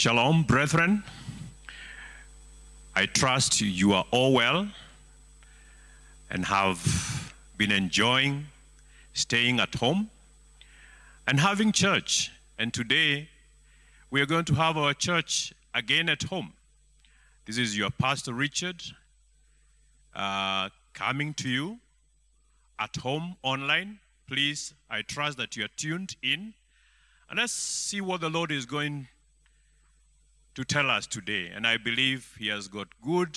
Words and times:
Shalom, 0.00 0.44
brethren. 0.44 1.04
I 2.96 3.04
trust 3.04 3.60
you 3.60 3.92
are 3.92 4.06
all 4.10 4.32
well 4.32 4.66
and 6.30 6.46
have 6.46 7.34
been 7.58 7.70
enjoying 7.70 8.46
staying 9.12 9.60
at 9.60 9.74
home 9.74 10.08
and 11.26 11.38
having 11.38 11.70
church. 11.70 12.32
And 12.58 12.72
today 12.72 13.28
we 14.10 14.22
are 14.22 14.24
going 14.24 14.46
to 14.46 14.54
have 14.54 14.78
our 14.78 14.94
church 14.94 15.52
again 15.74 16.08
at 16.08 16.22
home. 16.22 16.54
This 17.44 17.58
is 17.58 17.76
your 17.76 17.90
Pastor 17.90 18.32
Richard 18.32 18.82
uh, 20.16 20.70
coming 20.94 21.34
to 21.34 21.48
you 21.50 21.78
at 22.78 22.96
home 22.96 23.36
online. 23.42 23.98
Please, 24.26 24.72
I 24.88 25.02
trust 25.02 25.36
that 25.36 25.58
you 25.58 25.66
are 25.66 25.74
tuned 25.76 26.16
in. 26.22 26.54
And 27.28 27.38
let's 27.38 27.52
see 27.52 28.00
what 28.00 28.22
the 28.22 28.30
Lord 28.30 28.50
is 28.50 28.64
going 28.64 29.08
to 30.54 30.64
tell 30.64 30.90
us 30.90 31.06
today. 31.06 31.50
And 31.54 31.66
I 31.66 31.76
believe 31.76 32.34
He 32.38 32.48
has 32.48 32.68
got 32.68 32.88
good 33.02 33.36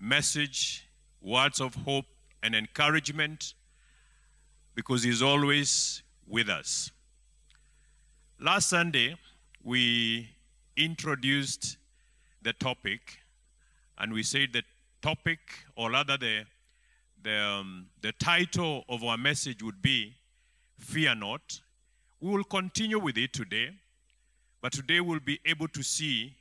message, 0.00 0.88
words 1.20 1.60
of 1.60 1.74
hope 1.74 2.06
and 2.42 2.54
encouragement 2.54 3.54
because 4.74 5.02
He's 5.02 5.22
always 5.22 6.02
with 6.26 6.48
us. 6.48 6.90
Last 8.40 8.68
Sunday, 8.68 9.16
we 9.62 10.28
introduced 10.76 11.76
the 12.42 12.52
topic 12.52 13.18
and 13.98 14.12
we 14.12 14.22
said 14.22 14.52
the 14.52 14.62
topic, 15.02 15.40
or 15.76 15.90
rather, 15.90 16.16
the, 16.16 16.44
the, 17.22 17.36
um, 17.36 17.86
the 18.00 18.12
title 18.12 18.84
of 18.88 19.02
our 19.02 19.16
message 19.16 19.62
would 19.62 19.82
be 19.82 20.14
Fear 20.78 21.16
Not. 21.16 21.60
We 22.20 22.30
will 22.30 22.44
continue 22.44 22.98
with 22.98 23.18
it 23.18 23.32
today. 23.32 23.70
But 24.60 24.72
today 24.72 25.00
we'll 25.00 25.20
be 25.20 25.40
able 25.44 25.68
to 25.68 25.82
see 25.82 26.34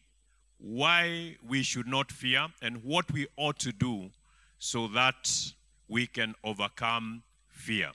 why 0.57 1.37
we 1.47 1.61
should 1.61 1.87
not 1.87 2.11
fear 2.11 2.47
and 2.61 2.83
what 2.83 3.11
we 3.11 3.27
ought 3.37 3.59
to 3.59 3.71
do 3.71 4.09
so 4.59 4.87
that 4.87 5.51
we 5.87 6.07
can 6.07 6.33
overcome 6.43 7.23
fear. 7.47 7.91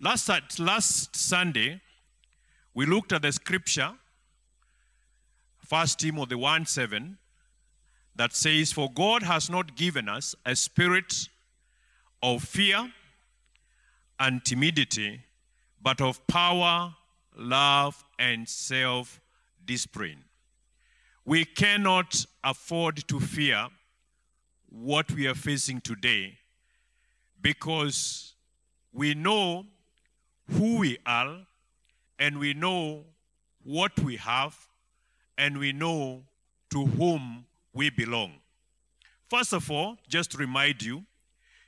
Last, 0.00 0.58
last 0.58 1.14
Sunday, 1.14 1.80
we 2.74 2.86
looked 2.86 3.12
at 3.12 3.22
the 3.22 3.32
scripture, 3.32 3.92
1 5.68 5.86
Timothy 5.98 6.34
1 6.34 6.66
7, 6.66 7.18
that 8.14 8.34
says, 8.34 8.72
For 8.72 8.90
God 8.90 9.22
has 9.22 9.50
not 9.50 9.76
given 9.76 10.08
us 10.08 10.34
a 10.44 10.56
spirit 10.56 11.28
of 12.22 12.42
fear 12.42 12.92
and 14.18 14.44
timidity, 14.44 15.20
but 15.82 16.00
of 16.00 16.26
power 16.26 16.94
love, 17.36 18.04
and 18.18 18.48
self 18.48 19.20
discipline. 19.64 20.24
We 21.24 21.44
cannot 21.44 22.24
afford 22.44 23.08
to 23.08 23.20
fear 23.20 23.68
what 24.68 25.10
we 25.10 25.26
are 25.26 25.34
facing 25.34 25.80
today 25.80 26.38
because 27.40 28.34
we 28.92 29.14
know 29.14 29.66
who 30.52 30.78
we 30.78 30.98
are 31.04 31.38
and 32.18 32.38
we 32.38 32.54
know 32.54 33.04
what 33.62 33.98
we 34.00 34.16
have 34.16 34.56
and 35.36 35.58
we 35.58 35.72
know 35.72 36.22
to 36.70 36.86
whom 36.86 37.44
we 37.72 37.90
belong. 37.90 38.34
First 39.28 39.52
of 39.52 39.70
all, 39.70 39.98
just 40.08 40.30
to 40.32 40.38
remind 40.38 40.82
you, 40.82 41.04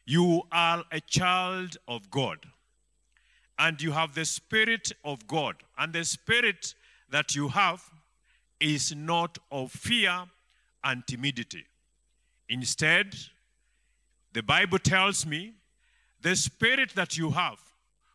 you 0.06 0.42
are 0.52 0.84
a 0.92 1.00
child 1.00 1.76
of 1.86 2.10
God 2.10 2.38
and 3.58 3.82
you 3.82 3.92
have 3.92 4.14
the 4.14 4.24
Spirit 4.24 4.92
of 5.04 5.26
God. 5.26 5.56
And 5.76 5.92
the 5.92 6.04
Spirit 6.04 6.74
that 7.10 7.34
you 7.34 7.48
have 7.48 7.82
is 8.60 8.94
not 8.94 9.38
of 9.50 9.72
fear 9.72 10.24
and 10.84 11.06
timidity. 11.06 11.64
Instead, 12.48 13.14
the 14.32 14.42
Bible 14.42 14.78
tells 14.78 15.26
me 15.26 15.54
the 16.20 16.36
Spirit 16.36 16.94
that 16.94 17.18
you 17.18 17.30
have, 17.30 17.58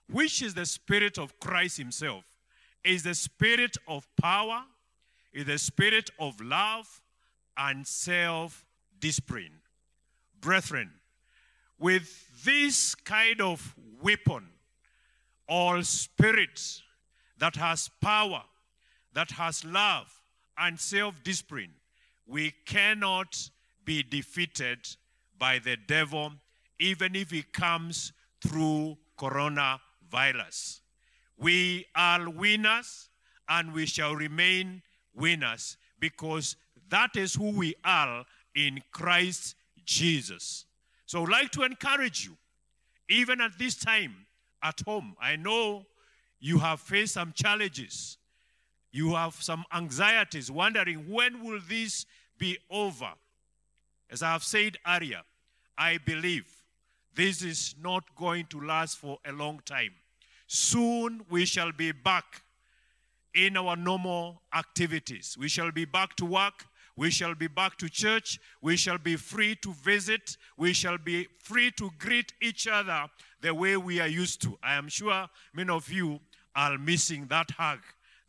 which 0.10 0.42
is 0.42 0.54
the 0.54 0.66
Spirit 0.66 1.18
of 1.18 1.40
Christ 1.40 1.78
Himself, 1.78 2.24
is 2.84 3.04
the 3.04 3.14
Spirit 3.14 3.78
of 3.88 4.08
power, 4.22 4.64
is 5.34 5.46
the 5.46 5.58
Spirit 5.58 6.10
of 6.20 6.40
love 6.40 7.02
and 7.58 7.86
self 7.86 8.66
discipline. 9.00 9.60
Brethren, 10.40 10.92
with 11.80 12.44
this 12.44 12.96
kind 12.96 13.42
of 13.42 13.76
weapon 14.02 14.53
all 15.48 15.84
spirit 15.84 16.82
that 17.38 17.56
has 17.56 17.90
power, 18.02 18.44
that 19.14 19.32
has 19.32 19.64
love 19.64 20.22
and 20.58 20.80
self 20.80 21.24
discipline, 21.24 21.74
we 22.28 22.54
cannot 22.66 23.50
be 23.86 24.04
defeated 24.04 24.80
by 25.38 25.60
the 25.60 25.76
devil, 25.76 26.32
even 26.80 27.16
if 27.16 27.32
he 27.32 27.44
comes 27.44 28.14
through 28.42 28.98
coronavirus. 29.18 30.80
We 31.38 31.86
are 31.96 32.30
winners 32.30 33.10
and 33.50 33.74
we 33.74 33.86
shall 33.86 34.16
remain 34.16 34.82
winners 35.14 35.78
because 36.00 36.56
that 36.90 37.16
is 37.16 37.34
who 37.34 37.50
we 37.50 37.76
are 37.84 38.26
in 38.56 38.82
Christ 38.92 39.56
Jesus. 39.86 40.66
So 41.06 41.24
I'd 41.24 41.30
like 41.30 41.52
to 41.52 41.64
encourage 41.64 42.26
you, 42.26 42.38
even 43.10 43.42
at 43.42 43.58
this 43.58 43.76
time, 43.76 44.26
at 44.64 44.82
home. 44.86 45.16
I 45.22 45.36
know 45.36 45.86
you 46.40 46.60
have 46.60 46.80
faced 46.80 47.14
some 47.14 47.34
challenges. 47.34 48.18
You 48.92 49.16
have 49.16 49.36
some 49.36 49.66
anxieties, 49.74 50.50
wondering 50.52 51.10
when 51.10 51.44
will 51.44 51.60
this 51.68 52.06
be 52.38 52.58
over? 52.70 53.12
As 54.10 54.22
I 54.22 54.32
have 54.32 54.44
said 54.44 54.78
earlier, 54.88 55.22
I 55.78 55.98
believe 55.98 56.46
this 57.16 57.42
is 57.42 57.76
not 57.82 58.04
going 58.16 58.46
to 58.48 58.62
last 58.62 58.98
for 58.98 59.18
a 59.26 59.32
long 59.32 59.62
time. 59.66 59.94
Soon 60.48 61.26
we 61.30 61.46
shall 61.46 61.72
be 61.72 61.92
back 61.92 62.44
in 63.34 63.58
our 63.58 63.76
normal 63.76 64.42
activities. 64.54 65.36
We 65.40 65.48
shall 65.48 65.72
be 65.72 65.86
back 65.86 66.16
to 66.18 66.26
work. 66.26 66.66
We 66.96 67.10
shall 67.10 67.34
be 67.34 67.48
back 67.48 67.78
to 67.78 67.90
church. 67.90 68.40
We 68.62 68.78
shall 68.78 68.98
be 68.98 69.16
free 69.16 69.56
to 69.58 69.74
visit. 69.74 70.38
We 70.58 70.74
shall 70.74 70.98
be 70.98 71.28
free 71.40 71.72
to 71.72 71.90
greet 71.98 72.34
each 72.42 72.68
other 72.68 73.08
the 73.42 73.54
way 73.54 73.78
we 73.78 74.00
are 74.00 74.08
used 74.08 74.42
to. 74.44 74.58
I 74.62 74.76
am 74.76 74.88
sure 74.90 75.28
many 75.54 75.70
of 75.72 75.92
you 75.92 76.20
are 76.56 76.78
missing 76.78 77.26
that 77.30 77.52
hug, 77.52 77.80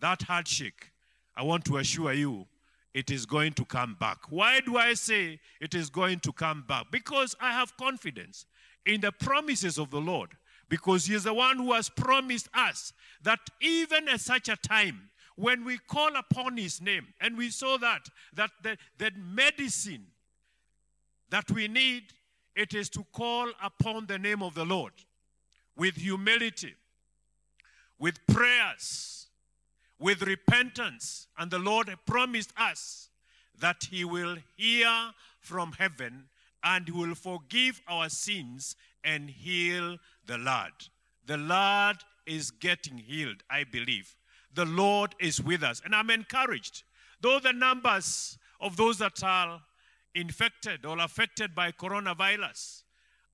that 0.01 0.23
handshake. 0.23 0.91
I 1.37 1.43
want 1.43 1.65
to 1.67 1.77
assure 1.77 2.13
you 2.13 2.47
it 2.95 3.11
is 3.11 3.27
going 3.27 3.53
to 3.55 3.65
come 3.65 3.97
back. 3.99 4.19
Why 4.31 4.61
do 4.61 4.77
I 4.79 4.95
say 4.95 5.41
it 5.61 5.75
is 5.75 5.91
going 5.91 6.21
to 6.21 6.33
come 6.33 6.65
back? 6.67 6.87
Because 6.91 7.35
I 7.41 7.53
have 7.53 7.77
confidence 7.77 8.47
in 8.87 9.01
the 9.01 9.13
promises 9.13 9.79
of 9.79 9.91
the 9.91 10.01
Lord. 10.01 10.31
Because 10.69 11.07
He 11.07 11.15
is 11.15 11.25
the 11.25 11.35
one 11.35 11.59
who 11.59 11.73
has 11.73 11.91
promised 11.91 12.49
us 12.55 12.93
that 13.23 13.41
even 13.61 14.09
at 14.09 14.21
such 14.21 14.49
a 14.49 14.57
time, 14.57 15.11
when 15.37 15.65
we 15.65 15.79
call 15.79 16.15
upon 16.17 16.57
His 16.57 16.81
name, 16.81 17.09
and 17.21 17.37
we 17.37 17.51
saw 17.51 17.77
that, 17.79 18.09
that 18.35 18.51
the, 18.63 18.77
the 18.99 19.11
medicine 19.17 20.07
that 21.31 21.51
we 21.51 21.69
need 21.69 22.05
it 22.55 22.75
is 22.75 22.89
to 22.91 23.05
call 23.13 23.51
upon 23.63 24.07
the 24.07 24.19
name 24.19 24.43
of 24.43 24.55
the 24.55 24.65
Lord 24.65 24.93
with 25.77 25.97
humility, 25.97 26.75
with 27.99 28.25
prayers, 28.27 29.27
with 29.99 30.23
repentance. 30.23 31.27
And 31.37 31.51
the 31.51 31.59
Lord 31.59 31.93
promised 32.07 32.53
us 32.57 33.11
that 33.59 33.89
He 33.91 34.05
will 34.05 34.37
hear 34.57 35.11
from 35.41 35.73
heaven 35.73 36.29
and 36.63 36.89
will 36.89 37.15
forgive 37.15 37.83
our 37.89 38.09
sins 38.09 38.77
and 39.03 39.29
heal 39.29 39.99
the 40.27 40.39
land. 40.39 40.89
The 41.27 41.37
land 41.37 41.99
is 42.27 42.51
getting 42.51 42.99
healed, 42.99 43.43
I 43.51 43.65
believe. 43.65 44.15
The 44.55 44.65
Lord 44.65 45.15
is 45.19 45.41
with 45.41 45.63
us. 45.63 45.83
And 45.85 45.95
I'm 45.95 46.11
encouraged. 46.11 46.85
Though 47.21 47.39
the 47.39 47.53
numbers 47.53 48.39
of 48.61 48.77
those 48.77 48.99
that 48.99 49.23
are 49.23 49.61
infected 50.15 50.85
or 50.85 50.99
affected 50.99 51.55
by 51.55 51.73
coronavirus 51.73 52.83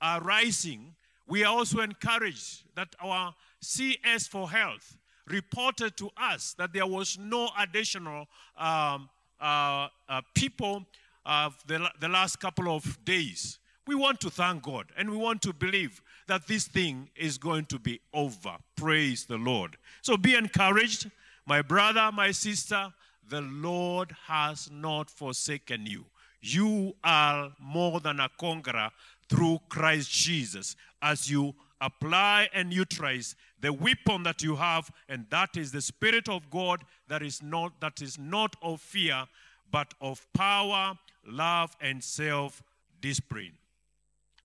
are 0.00 0.20
rising, 0.20 0.94
we 1.26 1.44
are 1.44 1.54
also 1.54 1.80
encouraged 1.80 2.64
that 2.74 2.94
our 3.02 3.34
CS 3.60 4.26
for 4.26 4.50
Health 4.50 4.96
reported 5.28 5.96
to 5.96 6.10
us 6.16 6.54
that 6.58 6.72
there 6.72 6.86
was 6.86 7.18
no 7.18 7.50
additional 7.58 8.26
um, 8.58 9.08
uh, 9.40 9.88
uh, 10.08 10.20
people 10.34 10.84
uh, 11.24 11.50
the, 11.66 11.88
the 12.00 12.08
last 12.08 12.40
couple 12.40 12.74
of 12.74 12.98
days. 13.04 13.59
We 13.90 13.96
want 13.96 14.20
to 14.20 14.30
thank 14.30 14.62
God 14.62 14.86
and 14.96 15.10
we 15.10 15.16
want 15.16 15.42
to 15.42 15.52
believe 15.52 16.00
that 16.28 16.46
this 16.46 16.68
thing 16.68 17.08
is 17.16 17.38
going 17.38 17.64
to 17.64 17.78
be 17.80 18.00
over. 18.14 18.54
Praise 18.76 19.24
the 19.24 19.36
Lord. 19.36 19.78
So 20.00 20.16
be 20.16 20.36
encouraged, 20.36 21.10
my 21.44 21.60
brother, 21.60 22.08
my 22.14 22.30
sister. 22.30 22.92
The 23.28 23.40
Lord 23.40 24.14
has 24.28 24.70
not 24.70 25.10
forsaken 25.10 25.86
you. 25.86 26.04
You 26.40 26.94
are 27.02 27.50
more 27.58 27.98
than 27.98 28.20
a 28.20 28.28
conqueror 28.38 28.90
through 29.28 29.58
Christ 29.68 30.08
Jesus 30.12 30.76
as 31.02 31.28
you 31.28 31.52
apply 31.80 32.48
and 32.54 32.72
utilize 32.72 33.34
the 33.60 33.72
weapon 33.72 34.22
that 34.22 34.40
you 34.40 34.54
have, 34.54 34.88
and 35.08 35.26
that 35.30 35.56
is 35.56 35.72
the 35.72 35.82
Spirit 35.82 36.28
of 36.28 36.48
God 36.48 36.84
that 37.08 37.22
is 37.22 37.42
not, 37.42 37.72
that 37.80 38.00
is 38.00 38.20
not 38.20 38.54
of 38.62 38.80
fear, 38.80 39.24
but 39.72 39.94
of 40.00 40.24
power, 40.32 40.96
love, 41.26 41.74
and 41.80 42.04
self 42.04 42.62
discipline. 43.00 43.54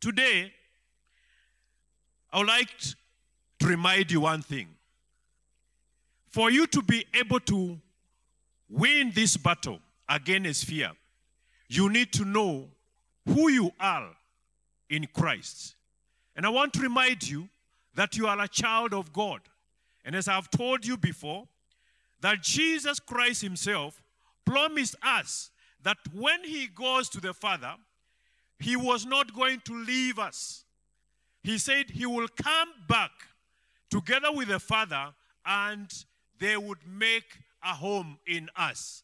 Today, 0.06 0.54
I 2.32 2.38
would 2.38 2.48
like 2.48 2.70
to 3.58 3.66
remind 3.66 4.12
you 4.12 4.22
one 4.22 4.44
thing. 4.44 4.68
For 6.28 6.52
you 6.52 6.68
to 6.68 6.84
be 6.84 7.08
able 7.16 7.40
to 7.40 7.80
win 8.70 9.14
this 9.16 9.36
battle 9.36 9.80
against 10.08 10.66
fear, 10.66 10.92
you 11.70 11.90
need 11.90 12.14
to 12.14 12.24
know 12.24 12.68
who 13.26 13.50
you 13.50 13.72
are 13.80 14.12
in 14.92 15.08
Christ. 15.12 15.74
And 16.36 16.46
I 16.46 16.50
want 16.50 16.74
to 16.74 16.82
remind 16.82 17.28
you 17.28 17.50
that 17.96 18.16
you 18.16 18.28
are 18.28 18.40
a 18.40 18.48
child 18.48 18.94
of 18.94 19.12
God. 19.12 19.42
And 20.06 20.16
as 20.16 20.28
I've 20.28 20.52
told 20.52 20.86
you 20.86 20.98
before, 20.98 21.48
that 22.22 22.44
Jesus 22.44 23.00
Christ 23.00 23.42
Himself 23.42 24.04
promised 24.46 24.98
us 25.02 25.50
that 25.82 25.98
when 26.14 26.44
He 26.44 26.68
goes 26.68 27.10
to 27.10 27.20
the 27.20 27.34
Father, 27.34 27.74
He 28.60 28.76
was 28.76 29.06
not 29.06 29.34
going 29.34 29.62
to 29.66 29.74
leave 29.84 30.20
us. 30.20 30.64
He 31.44 31.58
said 31.58 31.90
He 31.90 32.06
will 32.06 32.28
come 32.28 32.70
back 32.88 33.12
together 33.90 34.32
with 34.32 34.48
the 34.48 34.60
Father 34.60 35.14
and 35.46 35.92
they 36.40 36.58
would 36.58 36.80
make 36.88 37.38
a 37.64 37.70
home 37.70 38.18
in 38.28 38.50
us. 38.56 39.04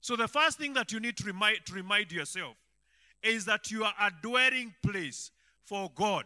So, 0.00 0.16
the 0.16 0.28
first 0.28 0.58
thing 0.58 0.72
that 0.74 0.92
you 0.92 1.00
need 1.00 1.16
to 1.18 1.24
remind, 1.24 1.58
to 1.66 1.74
remind 1.74 2.12
yourself 2.12 2.56
is 3.22 3.44
that 3.44 3.70
you 3.70 3.84
are 3.84 3.94
a 4.00 4.10
dwelling 4.22 4.74
place 4.82 5.30
for 5.64 5.90
God. 5.94 6.24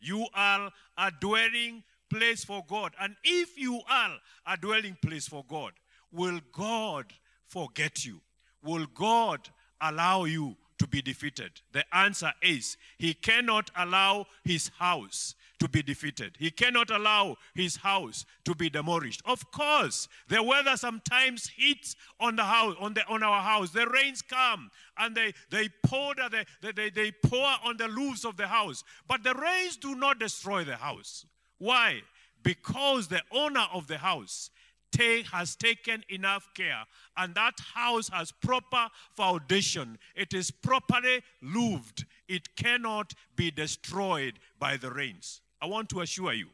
You 0.00 0.26
are 0.34 0.70
a 0.96 1.10
dwelling 1.20 1.82
place 2.08 2.44
for 2.44 2.64
God. 2.66 2.92
And 3.00 3.16
if 3.24 3.58
you 3.58 3.80
are 3.88 4.16
a 4.46 4.56
dwelling 4.56 4.96
place 5.02 5.26
for 5.26 5.44
God, 5.48 5.72
will 6.12 6.40
God 6.52 7.06
forget 7.46 8.04
you? 8.04 8.20
Will 8.62 8.86
God 8.94 9.48
allow 9.80 10.24
you 10.24 10.56
to 10.80 10.86
be 10.86 11.00
defeated? 11.00 11.52
The 11.72 11.84
answer 11.94 12.32
is 12.42 12.76
He 12.98 13.14
cannot 13.14 13.70
allow 13.76 14.26
His 14.42 14.70
house 14.78 15.36
to 15.60 15.68
be 15.68 15.82
defeated. 15.82 16.36
He 16.38 16.50
cannot 16.50 16.90
allow 16.90 17.36
his 17.54 17.76
house 17.76 18.24
to 18.44 18.54
be 18.54 18.70
demolished. 18.70 19.20
Of 19.26 19.52
course, 19.52 20.08
the 20.28 20.42
weather 20.42 20.76
sometimes 20.76 21.50
hits 21.54 21.96
on 22.18 22.36
the 22.36 22.44
house, 22.44 22.74
on 22.80 22.94
the 22.94 23.06
on 23.06 23.22
our 23.22 23.42
house. 23.42 23.70
The 23.70 23.86
rains 23.86 24.22
come 24.22 24.70
and 24.98 25.14
they 25.14 25.34
they 25.50 25.68
pour 25.84 26.14
the, 26.14 26.46
they, 26.62 26.72
they, 26.72 26.90
they 26.90 27.12
pour 27.12 27.46
on 27.64 27.76
the 27.76 27.90
roofs 27.90 28.24
of 28.24 28.38
the 28.38 28.48
house. 28.48 28.82
But 29.06 29.22
the 29.22 29.34
rains 29.34 29.76
do 29.76 29.94
not 29.94 30.18
destroy 30.18 30.64
the 30.64 30.76
house. 30.76 31.26
Why? 31.58 32.00
Because 32.42 33.08
the 33.08 33.20
owner 33.30 33.66
of 33.72 33.86
the 33.86 33.98
house 33.98 34.48
has 34.98 35.56
taken 35.56 36.04
enough 36.08 36.48
care 36.54 36.84
and 37.16 37.34
that 37.34 37.54
house 37.74 38.08
has 38.08 38.32
proper 38.32 38.88
foundation. 39.14 39.98
It 40.14 40.34
is 40.34 40.50
properly 40.50 41.22
roofed. 41.42 42.04
It 42.28 42.54
cannot 42.56 43.14
be 43.36 43.50
destroyed 43.50 44.34
by 44.58 44.76
the 44.76 44.90
rains. 44.90 45.40
I 45.60 45.66
want 45.66 45.88
to 45.90 46.00
assure 46.00 46.32
you 46.32 46.48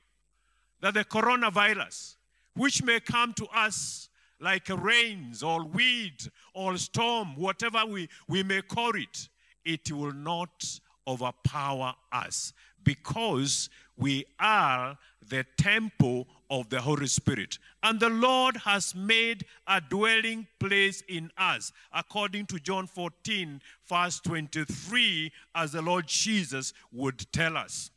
that 0.81 0.95
the 0.95 1.05
coronavirus, 1.05 2.17
which 2.55 2.83
may 2.83 3.01
come 3.01 3.33
to 3.35 3.47
us 3.55 4.09
like 4.41 4.69
rains 4.69 5.43
or 5.43 5.65
weed 5.65 6.17
or 6.55 6.77
storm, 6.77 7.37
whatever 7.37 7.85
we, 7.87 8.09
we 8.29 8.43
may 8.43 8.63
call 8.63 8.95
it, 8.95 9.29
it 9.65 9.91
will 9.91 10.13
not 10.13 10.81
overpower 11.09 11.95
us 12.13 12.53
because 12.85 13.69
we 13.97 14.25
are 14.39 14.97
the 15.29 15.45
temple 15.57 16.27
of 16.51 16.69
the 16.69 16.81
Holy 16.81 17.07
Spirit. 17.07 17.59
And 17.83 17.99
the 17.99 18.09
Lord 18.09 18.57
has 18.59 18.95
made 18.95 19.45
a 19.67 19.81
dwelling 19.81 20.47
place 20.59 21.03
in 21.09 21.31
us, 21.37 21.73
according 21.93 22.47
to 22.47 22.59
John 22.59 22.87
14, 22.87 23.61
verse 23.89 24.21
23, 24.21 25.33
as 25.55 25.73
the 25.73 25.83
Lord 25.83 26.07
Jesus 26.07 26.73
would 26.93 27.31
tell 27.33 27.57
us. 27.57 27.91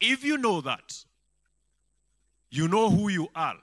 If 0.00 0.24
you 0.24 0.36
know 0.36 0.60
that, 0.60 1.04
you 2.50 2.68
know 2.68 2.90
who 2.90 3.08
you 3.08 3.28
are, 3.34 3.56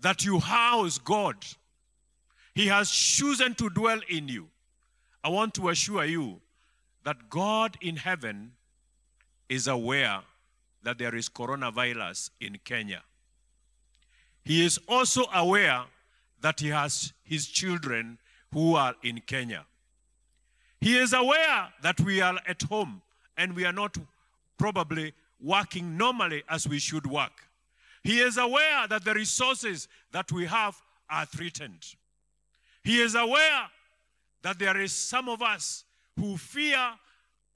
that 0.00 0.24
you 0.24 0.38
house 0.38 0.98
God, 0.98 1.36
He 2.54 2.66
has 2.66 2.90
chosen 2.90 3.54
to 3.54 3.70
dwell 3.70 4.00
in 4.08 4.28
you. 4.28 4.48
I 5.22 5.30
want 5.30 5.54
to 5.54 5.70
assure 5.70 6.04
you 6.04 6.40
that 7.04 7.30
God 7.30 7.76
in 7.80 7.96
heaven 7.96 8.52
is 9.48 9.66
aware 9.66 10.20
that 10.84 10.98
there 10.98 11.14
is 11.14 11.28
coronavirus 11.28 12.30
in 12.40 12.58
Kenya. 12.64 13.02
He 14.44 14.64
is 14.64 14.78
also 14.88 15.24
aware 15.34 15.84
that 16.40 16.60
he 16.60 16.68
has 16.68 17.12
his 17.22 17.46
children 17.46 18.18
who 18.52 18.76
are 18.76 18.94
in 19.02 19.20
Kenya. 19.26 19.64
He 20.80 20.98
is 20.98 21.14
aware 21.14 21.72
that 21.82 21.98
we 22.00 22.20
are 22.20 22.38
at 22.46 22.62
home 22.62 23.00
and 23.36 23.56
we 23.56 23.64
are 23.64 23.72
not 23.72 23.96
probably 24.58 25.14
working 25.40 25.96
normally 25.96 26.42
as 26.48 26.68
we 26.68 26.78
should 26.78 27.06
work. 27.06 27.32
He 28.02 28.20
is 28.20 28.36
aware 28.36 28.86
that 28.88 29.04
the 29.04 29.14
resources 29.14 29.88
that 30.12 30.30
we 30.30 30.44
have 30.44 30.76
are 31.08 31.24
threatened. 31.24 31.84
He 32.82 33.00
is 33.00 33.14
aware 33.14 33.70
that 34.42 34.58
there 34.58 34.78
is 34.78 34.92
some 34.92 35.30
of 35.30 35.40
us 35.40 35.84
who 36.20 36.36
fear 36.36 36.90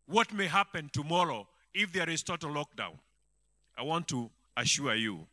what 0.07 0.33
may 0.33 0.47
happen 0.47 0.91
tomorrow 0.91 1.47
if 1.75 1.93
there 1.93 2.09
is 2.09 2.23
total 2.23 2.51
lockdown. 2.51 2.99
I 3.79 3.83
want 3.83 4.09
to 4.09 4.31
assure 4.57 4.95
you 4.95 5.27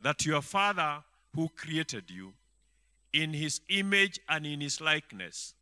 that 0.00 0.24
your 0.24 0.42
Father 0.42 1.02
who 1.34 1.48
created 1.54 2.10
you 2.10 2.32
in 3.12 3.32
his 3.32 3.60
image 3.68 4.18
and 4.28 4.46
in 4.46 4.60
his 4.60 4.80
likeness, 4.80 5.54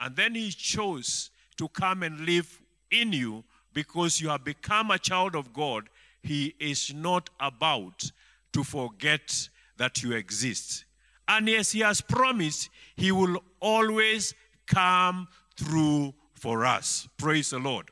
and 0.00 0.16
then 0.16 0.34
he 0.34 0.50
chose 0.50 1.30
to 1.56 1.68
come 1.68 2.02
and 2.02 2.20
live 2.20 2.60
in 2.90 3.12
you 3.12 3.44
because 3.72 4.20
you 4.20 4.28
have 4.28 4.44
become 4.44 4.90
a 4.90 4.98
child 4.98 5.34
of 5.34 5.52
God, 5.52 5.88
He 6.22 6.54
is 6.58 6.92
not 6.94 7.30
about 7.38 8.10
to 8.52 8.64
forget 8.64 9.48
that 9.76 10.02
you 10.02 10.12
exist. 10.12 10.84
And 11.26 11.48
as 11.48 11.72
He 11.72 11.80
has 11.80 12.00
promised, 12.00 12.70
He 12.96 13.12
will 13.12 13.42
always 13.60 14.34
come 14.66 15.28
through 15.56 16.14
for 16.34 16.64
us. 16.64 17.08
Praise 17.18 17.50
the 17.50 17.58
Lord. 17.58 17.90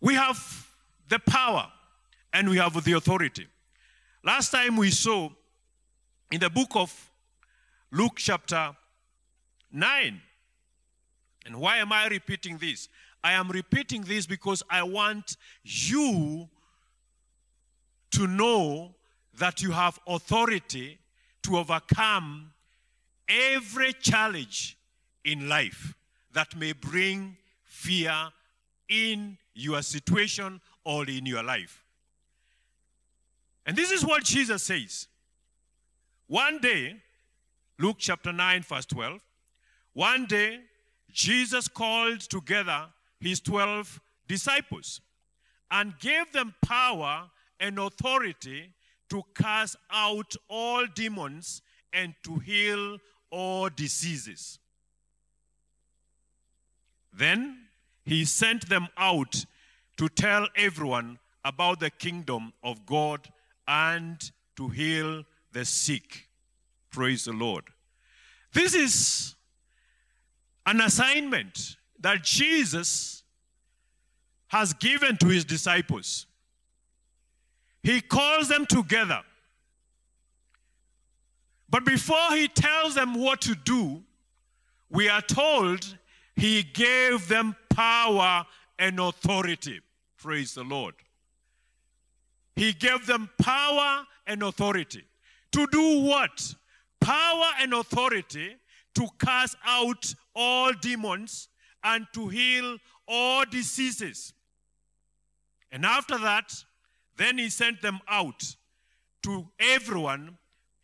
We 0.00 0.14
have 0.14 0.68
the 1.08 1.18
power 1.18 1.70
and 2.32 2.48
we 2.48 2.58
have 2.58 2.82
the 2.84 2.92
authority. 2.92 3.46
Last 4.22 4.50
time 4.50 4.76
we 4.76 4.90
saw 4.90 5.30
in 6.30 6.40
the 6.40 6.50
book 6.50 6.70
of 6.74 7.10
Luke, 7.90 8.16
chapter 8.16 8.76
9. 9.72 10.20
And 11.46 11.56
why 11.60 11.78
am 11.78 11.92
I 11.92 12.06
repeating 12.06 12.58
this? 12.58 12.88
I 13.22 13.32
am 13.32 13.48
repeating 13.48 14.02
this 14.02 14.26
because 14.26 14.62
I 14.70 14.82
want 14.82 15.36
you 15.62 16.48
to 18.12 18.26
know 18.26 18.94
that 19.38 19.62
you 19.62 19.72
have 19.72 19.98
authority 20.06 20.98
to 21.42 21.56
overcome 21.58 22.52
every 23.28 23.92
challenge 23.94 24.76
in 25.24 25.48
life 25.48 25.94
that 26.32 26.56
may 26.56 26.72
bring 26.72 27.36
fear 27.64 28.14
in 28.88 29.38
your 29.54 29.82
situation 29.82 30.60
or 30.84 31.08
in 31.08 31.26
your 31.26 31.42
life. 31.42 31.84
And 33.70 33.78
this 33.78 33.92
is 33.92 34.04
what 34.04 34.24
Jesus 34.24 34.64
says. 34.64 35.06
One 36.26 36.58
day, 36.58 36.96
Luke 37.78 37.98
chapter 38.00 38.32
9, 38.32 38.62
verse 38.62 38.84
12, 38.86 39.20
one 39.92 40.26
day, 40.26 40.58
Jesus 41.12 41.68
called 41.68 42.18
together 42.18 42.86
his 43.20 43.38
12 43.38 44.00
disciples 44.26 45.00
and 45.70 45.96
gave 46.00 46.32
them 46.32 46.52
power 46.66 47.30
and 47.60 47.78
authority 47.78 48.74
to 49.08 49.22
cast 49.36 49.76
out 49.92 50.34
all 50.48 50.84
demons 50.86 51.62
and 51.92 52.14
to 52.24 52.40
heal 52.40 52.98
all 53.30 53.68
diseases. 53.68 54.58
Then 57.12 57.66
he 58.04 58.24
sent 58.24 58.68
them 58.68 58.88
out 58.96 59.44
to 59.96 60.08
tell 60.08 60.48
everyone 60.56 61.20
about 61.44 61.78
the 61.78 61.90
kingdom 61.90 62.52
of 62.64 62.84
God 62.84 63.28
and 63.66 64.30
to 64.56 64.68
heal 64.68 65.24
the 65.52 65.64
sick. 65.64 66.28
Praise 66.90 67.24
the 67.24 67.32
Lord. 67.32 67.64
This 68.52 68.74
is 68.74 69.34
an 70.66 70.80
assignment 70.80 71.76
that 72.00 72.22
Jesus 72.22 73.22
has 74.48 74.72
given 74.74 75.16
to 75.18 75.26
his 75.28 75.44
disciples. 75.44 76.26
He 77.82 78.00
calls 78.00 78.48
them 78.48 78.66
together. 78.66 79.20
But 81.68 81.84
before 81.84 82.30
he 82.32 82.48
tells 82.48 82.96
them 82.96 83.14
what 83.14 83.40
to 83.42 83.54
do, 83.54 84.02
we 84.90 85.08
are 85.08 85.22
told 85.22 85.96
he 86.34 86.62
gave 86.62 87.28
them 87.28 87.54
power 87.68 88.44
and 88.78 88.98
authority. 88.98 89.80
Praise 90.18 90.54
the 90.54 90.64
Lord. 90.64 90.94
He 92.56 92.72
gave 92.72 93.06
them 93.06 93.30
power 93.40 94.04
and 94.26 94.42
authority. 94.42 95.04
To 95.52 95.66
do 95.72 96.00
what? 96.00 96.54
Power 97.00 97.50
and 97.60 97.72
authority 97.72 98.56
to 98.94 99.06
cast 99.18 99.56
out 99.64 100.14
all 100.34 100.72
demons 100.72 101.48
and 101.82 102.06
to 102.14 102.28
heal 102.28 102.78
all 103.08 103.44
diseases. 103.44 104.32
And 105.72 105.84
after 105.86 106.18
that, 106.18 106.52
then 107.16 107.38
he 107.38 107.48
sent 107.48 107.82
them 107.82 108.00
out 108.08 108.56
to 109.22 109.48
everyone 109.58 110.38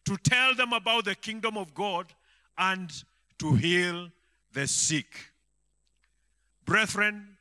to 0.04 0.16
tell 0.18 0.54
them 0.54 0.73
about 0.73 1.04
the 1.04 1.14
kingdom 1.14 1.56
of 1.56 1.75
God 1.75 2.12
and 2.56 2.90
to 3.38 3.54
heal 3.54 4.08
the 4.52 4.66
sick. 4.66 5.32
Brethren, 6.64 7.37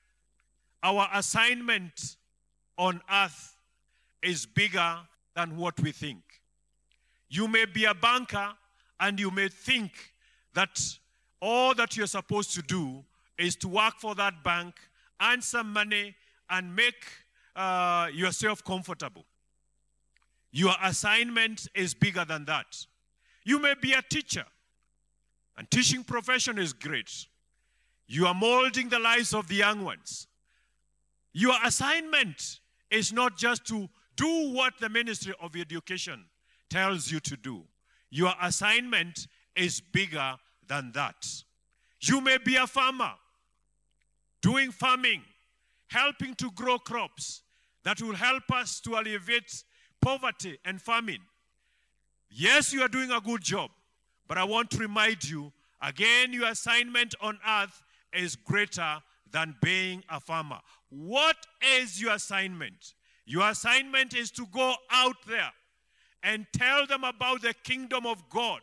our 0.83 1.07
assignment 1.13 2.17
on 2.77 3.01
earth 3.11 3.54
is 4.25 4.45
bigger 4.45 4.97
than 5.35 5.55
what 5.55 5.79
we 5.79 5.91
think. 5.91 6.21
You 7.29 7.47
may 7.47 7.65
be 7.65 7.85
a 7.85 7.93
banker 7.93 8.53
and 8.99 9.19
you 9.19 9.31
may 9.31 9.49
think 9.49 9.91
that 10.53 10.81
all 11.41 11.73
that 11.75 11.95
you're 11.95 12.07
supposed 12.07 12.53
to 12.55 12.61
do 12.61 13.03
is 13.37 13.55
to 13.57 13.67
work 13.67 13.95
for 13.99 14.15
that 14.15 14.43
bank, 14.43 14.75
earn 15.21 15.41
some 15.41 15.71
money, 15.71 16.15
and 16.49 16.75
make 16.75 17.05
uh, 17.55 18.07
yourself 18.13 18.63
comfortable. 18.63 19.25
Your 20.51 20.73
assignment 20.81 21.67
is 21.75 21.93
bigger 21.93 22.23
than 22.23 22.45
that. 22.45 22.85
You 23.43 23.59
may 23.59 23.73
be 23.79 23.93
a 23.93 24.01
teacher, 24.01 24.45
and 25.57 25.69
teaching 25.69 26.03
profession 26.03 26.57
is 26.57 26.73
great. 26.73 27.27
You 28.07 28.27
are 28.27 28.33
molding 28.33 28.89
the 28.89 28.99
lives 28.99 29.33
of 29.33 29.47
the 29.47 29.55
young 29.55 29.83
ones. 29.83 30.27
Your 31.33 31.55
assignment 31.63 32.59
is 32.89 33.11
not 33.11 33.37
just 33.37 33.65
to 33.67 33.89
do 34.15 34.51
what 34.53 34.73
the 34.79 34.89
Ministry 34.89 35.33
of 35.41 35.55
Education 35.55 36.25
tells 36.69 37.11
you 37.11 37.19
to 37.21 37.37
do. 37.37 37.63
Your 38.09 38.33
assignment 38.41 39.27
is 39.55 39.81
bigger 39.81 40.35
than 40.67 40.91
that. 40.93 41.27
You 42.01 42.21
may 42.21 42.37
be 42.37 42.55
a 42.55 42.67
farmer 42.67 43.13
doing 44.41 44.71
farming, 44.71 45.23
helping 45.87 46.35
to 46.35 46.51
grow 46.51 46.77
crops 46.77 47.41
that 47.83 48.01
will 48.01 48.15
help 48.15 48.51
us 48.51 48.79
to 48.81 48.95
alleviate 48.95 49.63
poverty 50.01 50.57
and 50.65 50.81
famine. 50.81 51.21
Yes, 52.29 52.73
you 52.73 52.81
are 52.81 52.87
doing 52.87 53.11
a 53.11 53.21
good 53.21 53.41
job, 53.41 53.71
but 54.27 54.37
I 54.37 54.43
want 54.43 54.71
to 54.71 54.77
remind 54.77 55.27
you 55.27 55.51
again, 55.81 56.33
your 56.33 56.49
assignment 56.49 57.15
on 57.21 57.39
earth 57.47 57.83
is 58.13 58.35
greater 58.35 58.97
than 59.31 59.55
being 59.61 60.03
a 60.09 60.19
farmer. 60.19 60.59
What 60.89 61.37
is 61.77 62.01
your 62.01 62.13
assignment? 62.13 62.94
Your 63.25 63.49
assignment 63.49 64.13
is 64.13 64.31
to 64.31 64.45
go 64.51 64.75
out 64.91 65.15
there 65.27 65.51
and 66.23 66.45
tell 66.53 66.85
them 66.85 67.03
about 67.03 67.41
the 67.41 67.53
kingdom 67.63 68.05
of 68.05 68.29
God. 68.29 68.61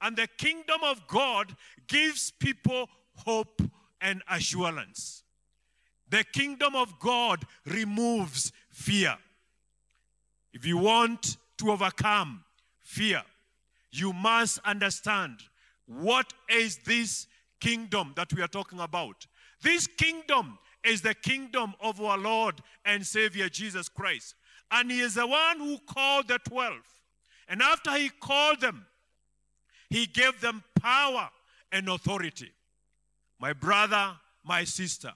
And 0.00 0.16
the 0.16 0.28
kingdom 0.38 0.80
of 0.82 1.06
God 1.06 1.54
gives 1.86 2.30
people 2.30 2.88
hope 3.14 3.62
and 4.00 4.22
assurance. 4.28 5.22
The 6.08 6.24
kingdom 6.24 6.74
of 6.74 6.98
God 6.98 7.44
removes 7.64 8.52
fear. 8.70 9.16
If 10.52 10.66
you 10.66 10.76
want 10.76 11.38
to 11.58 11.70
overcome 11.70 12.44
fear, 12.80 13.22
you 13.90 14.12
must 14.12 14.58
understand 14.64 15.38
what 15.86 16.32
is 16.50 16.78
this 16.78 17.26
kingdom 17.60 18.12
that 18.16 18.32
we 18.32 18.42
are 18.42 18.48
talking 18.48 18.80
about. 18.80 19.26
This 19.62 19.86
kingdom 19.86 20.58
is 20.84 21.02
the 21.02 21.14
kingdom 21.14 21.74
of 21.80 22.00
our 22.00 22.18
Lord 22.18 22.56
and 22.84 23.06
Savior 23.06 23.48
Jesus 23.48 23.88
Christ. 23.88 24.34
And 24.70 24.90
He 24.90 25.00
is 25.00 25.14
the 25.14 25.26
one 25.26 25.58
who 25.58 25.78
called 25.86 26.28
the 26.28 26.38
12. 26.48 26.74
And 27.48 27.62
after 27.62 27.92
He 27.92 28.08
called 28.08 28.60
them, 28.60 28.86
He 29.90 30.06
gave 30.06 30.40
them 30.40 30.64
power 30.80 31.30
and 31.70 31.88
authority. 31.88 32.52
My 33.38 33.52
brother, 33.52 34.12
my 34.44 34.64
sister, 34.64 35.12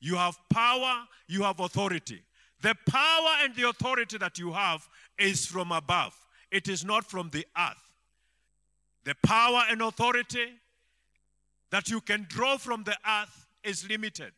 you 0.00 0.16
have 0.16 0.38
power, 0.48 1.04
you 1.28 1.42
have 1.42 1.60
authority. 1.60 2.22
The 2.62 2.74
power 2.88 3.36
and 3.42 3.54
the 3.54 3.68
authority 3.68 4.18
that 4.18 4.38
you 4.38 4.52
have 4.52 4.86
is 5.18 5.46
from 5.46 5.72
above, 5.72 6.14
it 6.50 6.68
is 6.68 6.84
not 6.84 7.04
from 7.04 7.30
the 7.30 7.46
earth. 7.56 7.76
The 9.04 9.14
power 9.24 9.62
and 9.70 9.80
authority 9.80 10.46
that 11.70 11.88
you 11.88 12.00
can 12.00 12.26
draw 12.28 12.58
from 12.58 12.84
the 12.84 12.96
earth 13.06 13.46
is 13.64 13.88
limited 13.88 14.32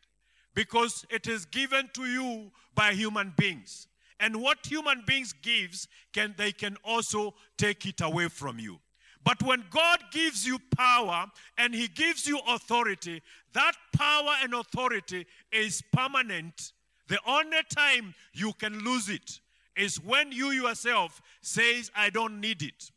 because 0.54 1.04
it 1.10 1.26
is 1.26 1.44
given 1.46 1.90
to 1.94 2.04
you 2.04 2.50
by 2.74 2.92
human 2.92 3.32
beings. 3.36 3.86
And 4.20 4.40
what 4.40 4.64
human 4.64 5.02
beings 5.06 5.32
gives 5.42 5.88
can 6.12 6.34
they 6.36 6.52
can 6.52 6.76
also 6.84 7.34
take 7.58 7.86
it 7.86 8.00
away 8.00 8.28
from 8.28 8.58
you. 8.58 8.78
But 9.24 9.42
when 9.42 9.64
God 9.70 9.98
gives 10.10 10.46
you 10.46 10.58
power 10.76 11.26
and 11.56 11.74
he 11.74 11.88
gives 11.88 12.26
you 12.26 12.40
authority, 12.48 13.22
that 13.52 13.72
power 13.92 14.34
and 14.42 14.54
authority 14.54 15.26
is 15.52 15.82
permanent. 15.92 16.72
The 17.08 17.18
only 17.26 17.58
time 17.68 18.14
you 18.32 18.52
can 18.54 18.80
lose 18.84 19.08
it 19.08 19.40
is 19.76 19.96
when 19.96 20.32
you 20.32 20.50
yourself 20.50 21.20
says 21.40 21.90
I 21.94 22.10
don't 22.10 22.40
need 22.40 22.62
it. 22.62 22.90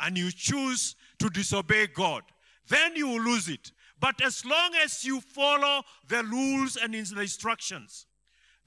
And 0.00 0.18
you 0.18 0.30
choose 0.30 0.96
to 1.18 1.30
disobey 1.30 1.86
God. 1.86 2.22
Then 2.68 2.96
you 2.96 3.08
will 3.08 3.20
lose 3.22 3.48
it. 3.48 3.72
But 4.00 4.22
as 4.22 4.44
long 4.44 4.72
as 4.82 5.04
you 5.04 5.20
follow 5.20 5.82
the 6.08 6.24
rules 6.24 6.76
and 6.76 6.94
the 6.94 6.98
instructions, 6.98 8.06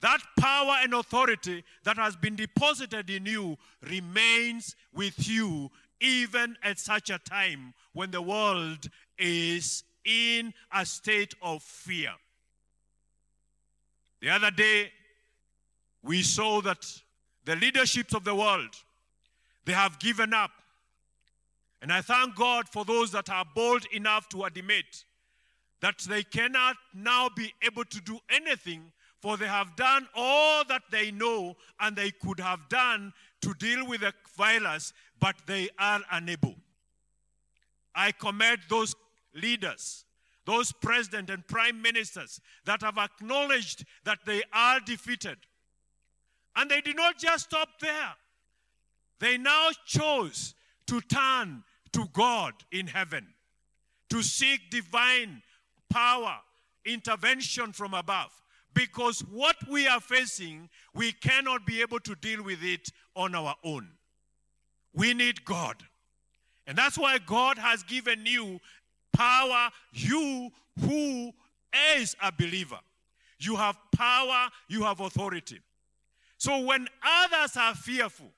that 0.00 0.20
power 0.38 0.76
and 0.82 0.94
authority 0.94 1.64
that 1.84 1.96
has 1.96 2.16
been 2.16 2.36
deposited 2.36 3.10
in 3.10 3.26
you 3.26 3.56
remains 3.82 4.76
with 4.94 5.28
you 5.28 5.70
even 6.00 6.56
at 6.62 6.78
such 6.78 7.10
a 7.10 7.18
time 7.18 7.74
when 7.92 8.10
the 8.10 8.22
world 8.22 8.88
is 9.18 9.82
in 10.04 10.54
a 10.72 10.86
state 10.86 11.34
of 11.42 11.62
fear. 11.62 12.12
The 14.20 14.30
other 14.30 14.50
day, 14.50 14.92
we 16.02 16.22
saw 16.22 16.60
that 16.62 16.86
the 17.44 17.56
leaderships 17.56 18.14
of 18.14 18.24
the 18.24 18.34
world, 18.34 18.74
they 19.64 19.72
have 19.72 19.98
given 19.98 20.32
up. 20.32 20.50
And 21.82 21.92
I 21.92 22.02
thank 22.02 22.34
God 22.34 22.68
for 22.68 22.84
those 22.84 23.12
that 23.12 23.30
are 23.30 23.44
bold 23.54 23.84
enough 23.92 24.28
to 24.30 24.44
admit 24.44 25.04
that 25.80 25.98
they 26.08 26.22
cannot 26.22 26.76
now 26.94 27.28
be 27.28 27.52
able 27.62 27.84
to 27.84 28.00
do 28.00 28.18
anything, 28.30 28.92
for 29.20 29.36
they 29.36 29.46
have 29.46 29.76
done 29.76 30.08
all 30.14 30.64
that 30.64 30.82
they 30.90 31.10
know 31.10 31.56
and 31.80 31.96
they 31.96 32.10
could 32.10 32.40
have 32.40 32.68
done 32.68 33.12
to 33.42 33.54
deal 33.54 33.86
with 33.86 34.00
the 34.00 34.12
virus, 34.36 34.92
but 35.20 35.36
they 35.46 35.68
are 35.78 36.00
unable. 36.12 36.54
I 37.94 38.12
commend 38.12 38.60
those 38.68 38.94
leaders, 39.34 40.04
those 40.44 40.72
president 40.72 41.30
and 41.30 41.46
prime 41.46 41.82
ministers 41.82 42.40
that 42.64 42.82
have 42.82 42.98
acknowledged 42.98 43.84
that 44.04 44.18
they 44.24 44.42
are 44.52 44.80
defeated. 44.80 45.38
And 46.56 46.70
they 46.70 46.80
did 46.80 46.96
not 46.96 47.18
just 47.18 47.44
stop 47.44 47.68
there. 47.80 48.14
They 49.20 49.36
now 49.36 49.70
chose 49.84 50.54
to 50.86 51.00
turn 51.00 51.64
to 51.92 52.06
God 52.12 52.54
in 52.70 52.86
heaven, 52.86 53.26
to 54.10 54.22
seek 54.22 54.70
divine 54.70 55.42
power, 55.90 56.36
intervention 56.84 57.72
from 57.72 57.94
above. 57.94 58.30
Because 58.74 59.20
what 59.32 59.56
we 59.68 59.86
are 59.86 60.00
facing, 60.00 60.68
we 60.94 61.12
cannot 61.12 61.66
be 61.66 61.80
able 61.80 62.00
to 62.00 62.14
deal 62.16 62.42
with 62.42 62.62
it 62.62 62.90
on 63.16 63.34
our 63.34 63.54
own. 63.64 63.88
We 64.94 65.14
need 65.14 65.44
God. 65.44 65.76
And 66.66 66.76
that's 66.76 66.98
why 66.98 67.18
God 67.18 67.58
has 67.58 67.82
given 67.82 68.26
you 68.26 68.60
power, 69.12 69.70
you 69.92 70.50
who 70.80 71.32
is 71.96 72.14
a 72.22 72.30
believer. 72.30 72.78
You 73.40 73.56
have 73.56 73.78
power, 73.96 74.48
you 74.68 74.82
have 74.82 75.00
authority. 75.00 75.60
So 76.36 76.60
when 76.60 76.86
others 77.02 77.56
are 77.56 77.74
fearful, 77.74 78.30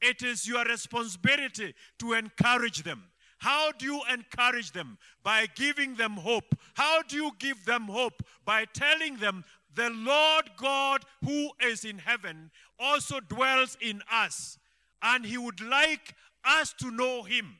it 0.00 0.22
is 0.22 0.46
your 0.46 0.64
responsibility 0.64 1.74
to 1.98 2.12
encourage 2.14 2.82
them. 2.82 3.04
How 3.38 3.72
do 3.72 3.86
you 3.86 4.02
encourage 4.12 4.72
them? 4.72 4.98
By 5.22 5.46
giving 5.54 5.94
them 5.94 6.12
hope. 6.12 6.54
How 6.74 7.02
do 7.02 7.16
you 7.16 7.32
give 7.38 7.64
them 7.64 7.84
hope? 7.84 8.22
By 8.44 8.64
telling 8.66 9.16
them 9.16 9.44
the 9.74 9.90
Lord 9.90 10.50
God 10.56 11.04
who 11.24 11.50
is 11.64 11.84
in 11.84 11.98
heaven 11.98 12.50
also 12.78 13.20
dwells 13.20 13.76
in 13.80 14.02
us, 14.10 14.58
and 15.02 15.24
he 15.24 15.38
would 15.38 15.60
like 15.60 16.14
us 16.44 16.74
to 16.80 16.90
know 16.90 17.22
him. 17.22 17.56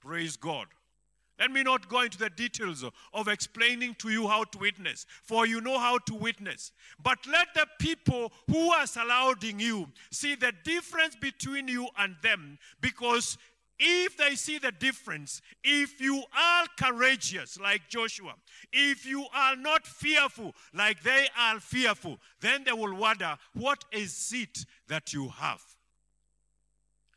Praise 0.00 0.36
God. 0.36 0.66
Let 1.38 1.52
me 1.52 1.62
not 1.62 1.88
go 1.88 2.02
into 2.02 2.18
the 2.18 2.30
details 2.30 2.84
of 3.14 3.28
explaining 3.28 3.94
to 4.00 4.10
you 4.10 4.26
how 4.26 4.42
to 4.44 4.58
witness, 4.58 5.06
for 5.22 5.46
you 5.46 5.60
know 5.60 5.78
how 5.78 5.98
to 5.98 6.14
witness. 6.14 6.72
But 7.00 7.18
let 7.30 7.48
the 7.54 7.66
people 7.78 8.32
who 8.50 8.72
are 8.72 8.86
surrounding 8.88 9.60
you 9.60 9.88
see 10.10 10.34
the 10.34 10.52
difference 10.64 11.14
between 11.14 11.68
you 11.68 11.88
and 11.96 12.16
them, 12.22 12.58
because 12.80 13.38
if 13.78 14.16
they 14.16 14.34
see 14.34 14.58
the 14.58 14.72
difference, 14.72 15.40
if 15.62 16.00
you 16.00 16.22
are 16.36 16.66
courageous 16.76 17.58
like 17.60 17.88
Joshua, 17.88 18.34
if 18.72 19.06
you 19.06 19.26
are 19.34 19.56
not 19.56 19.86
fearful 19.86 20.54
like 20.74 21.02
they 21.02 21.28
are 21.38 21.60
fearful, 21.60 22.18
then 22.40 22.64
they 22.64 22.72
will 22.72 22.94
wonder, 22.94 23.36
what 23.54 23.84
is 23.92 24.32
it 24.34 24.64
that 24.88 25.12
you 25.12 25.28
have? 25.28 25.62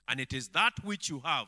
And 0.08 0.20
it 0.20 0.34
is 0.34 0.50
that 0.50 0.74
which 0.84 1.10
you 1.10 1.22
have 1.24 1.48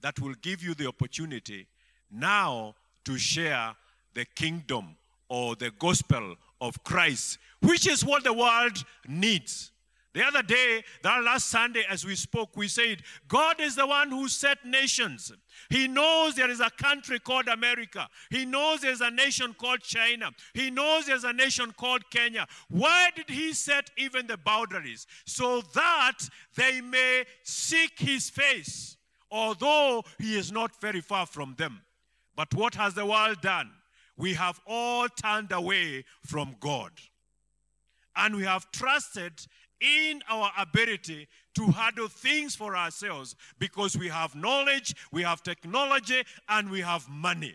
that 0.00 0.20
will 0.20 0.34
give 0.42 0.62
you 0.62 0.74
the 0.74 0.86
opportunity 0.86 1.66
now 2.10 2.74
to 3.04 3.16
share 3.16 3.74
the 4.14 4.24
kingdom 4.34 4.96
or 5.28 5.56
the 5.56 5.70
gospel 5.78 6.36
of 6.60 6.84
Christ, 6.84 7.38
which 7.60 7.86
is 7.86 8.04
what 8.04 8.22
the 8.22 8.32
world 8.32 8.84
needs. 9.08 9.72
The 10.14 10.24
other 10.26 10.42
day, 10.42 10.84
that 11.02 11.22
last 11.22 11.46
Sunday, 11.46 11.84
as 11.88 12.04
we 12.04 12.16
spoke, 12.16 12.54
we 12.54 12.68
said, 12.68 13.02
God 13.28 13.60
is 13.60 13.76
the 13.76 13.86
one 13.86 14.10
who 14.10 14.28
set 14.28 14.58
nations. 14.64 15.32
He 15.70 15.88
knows 15.88 16.34
there 16.34 16.50
is 16.50 16.60
a 16.60 16.68
country 16.68 17.18
called 17.18 17.48
America. 17.48 18.08
He 18.30 18.44
knows 18.44 18.80
there's 18.80 19.00
a 19.00 19.10
nation 19.10 19.54
called 19.54 19.80
China. 19.80 20.30
He 20.52 20.70
knows 20.70 21.06
there's 21.06 21.24
a 21.24 21.32
nation 21.32 21.72
called 21.78 22.10
Kenya. 22.10 22.46
Why 22.68 23.10
did 23.16 23.30
He 23.30 23.54
set 23.54 23.90
even 23.96 24.26
the 24.26 24.36
boundaries? 24.36 25.06
So 25.24 25.62
that 25.74 26.18
they 26.56 26.82
may 26.82 27.24
seek 27.42 27.98
His 27.98 28.28
face, 28.28 28.98
although 29.30 30.04
He 30.18 30.36
is 30.36 30.52
not 30.52 30.78
very 30.78 31.00
far 31.00 31.24
from 31.24 31.54
them. 31.56 31.80
But 32.36 32.52
what 32.54 32.74
has 32.74 32.92
the 32.92 33.06
world 33.06 33.40
done? 33.40 33.70
We 34.18 34.34
have 34.34 34.60
all 34.66 35.08
turned 35.08 35.52
away 35.52 36.04
from 36.20 36.56
God. 36.60 36.92
And 38.14 38.36
we 38.36 38.42
have 38.44 38.70
trusted 38.72 39.32
in 39.82 40.22
our 40.30 40.50
ability 40.56 41.26
to 41.54 41.66
handle 41.66 42.08
things 42.08 42.54
for 42.54 42.76
ourselves 42.76 43.34
because 43.58 43.98
we 43.98 44.08
have 44.08 44.34
knowledge, 44.34 44.94
we 45.10 45.22
have 45.22 45.42
technology, 45.42 46.22
and 46.48 46.70
we 46.70 46.80
have 46.80 47.08
money. 47.08 47.54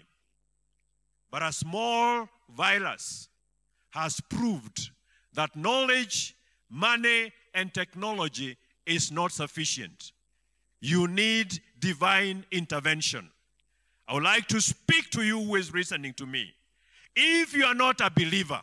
But 1.32 1.42
a 1.42 1.52
small 1.52 2.28
virus 2.56 3.30
has 3.92 4.20
proved 4.30 4.92
that 5.34 5.56
knowledge, 5.56 6.36
money, 6.70 7.32
and 7.54 7.74
technology 7.74 8.58
is 8.86 9.12
not 9.12 9.32
sufficient. 9.32 10.12
You 10.80 11.08
need 11.08 11.60
divine 11.80 12.46
intervention. 12.52 13.30
I 14.08 14.14
would 14.14 14.24
like 14.24 14.48
to 14.48 14.62
speak 14.62 15.10
to 15.12 15.24
you 15.24 15.44
who 15.44 15.56
is 15.56 15.74
listening 15.74 16.14
to 16.14 16.26
me. 16.26 16.54
If 17.16 17.54
you 17.54 17.66
are 17.66 17.74
not 17.74 18.00
a 18.00 18.12
believer, 18.12 18.62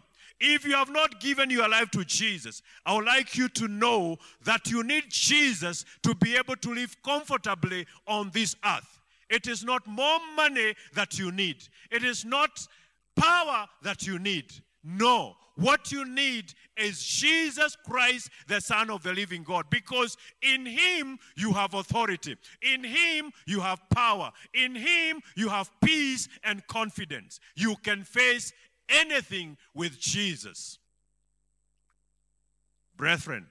if 0.52 0.64
you 0.64 0.74
have 0.74 0.90
not 0.90 1.20
given 1.20 1.48
your 1.50 1.68
life 1.68 1.90
to 1.92 2.04
Jesus, 2.04 2.62
I 2.84 2.94
would 2.94 3.06
like 3.06 3.36
you 3.36 3.48
to 3.50 3.68
know 3.68 4.18
that 4.44 4.70
you 4.70 4.82
need 4.82 5.04
Jesus 5.08 5.84
to 6.02 6.14
be 6.14 6.36
able 6.36 6.56
to 6.56 6.74
live 6.74 6.96
comfortably 7.02 7.86
on 8.06 8.30
this 8.32 8.54
earth. 8.64 9.00
It 9.30 9.46
is 9.46 9.64
not 9.64 9.86
more 9.86 10.18
money 10.36 10.74
that 10.94 11.18
you 11.18 11.32
need, 11.32 11.56
it 11.90 12.04
is 12.04 12.24
not 12.24 12.66
power 13.16 13.66
that 13.82 14.06
you 14.06 14.18
need. 14.18 14.52
No, 14.82 15.36
what 15.56 15.92
you 15.92 16.04
need 16.04 16.52
is 16.76 17.02
Jesus 17.02 17.76
Christ, 17.88 18.28
the 18.48 18.60
Son 18.60 18.90
of 18.90 19.02
the 19.02 19.14
living 19.14 19.44
God, 19.44 19.66
because 19.70 20.16
in 20.42 20.66
Him 20.66 21.18
you 21.36 21.52
have 21.52 21.74
authority, 21.74 22.36
in 22.60 22.84
Him 22.84 23.32
you 23.46 23.60
have 23.60 23.80
power, 23.90 24.30
in 24.52 24.74
Him 24.74 25.22
you 25.36 25.48
have 25.48 25.70
peace 25.82 26.28
and 26.42 26.66
confidence. 26.66 27.40
You 27.54 27.76
can 27.82 28.02
face 28.02 28.52
anything 28.88 29.56
with 29.74 29.98
Jesus. 29.98 30.78
Brethren, 32.96 33.46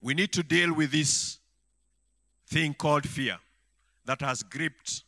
we 0.00 0.14
need 0.14 0.32
to 0.32 0.42
deal 0.42 0.74
with 0.74 0.92
this 0.92 1.38
thing 2.48 2.74
called 2.74 3.08
fear 3.08 3.38
that 4.04 4.20
has 4.20 4.42
gripped 4.42 5.02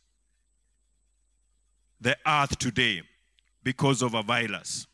the 2.01 2.17
earth 2.25 2.57
today 2.57 3.01
because 3.63 4.01
of 4.01 4.13
a 4.13 4.23
virus. 4.23 4.87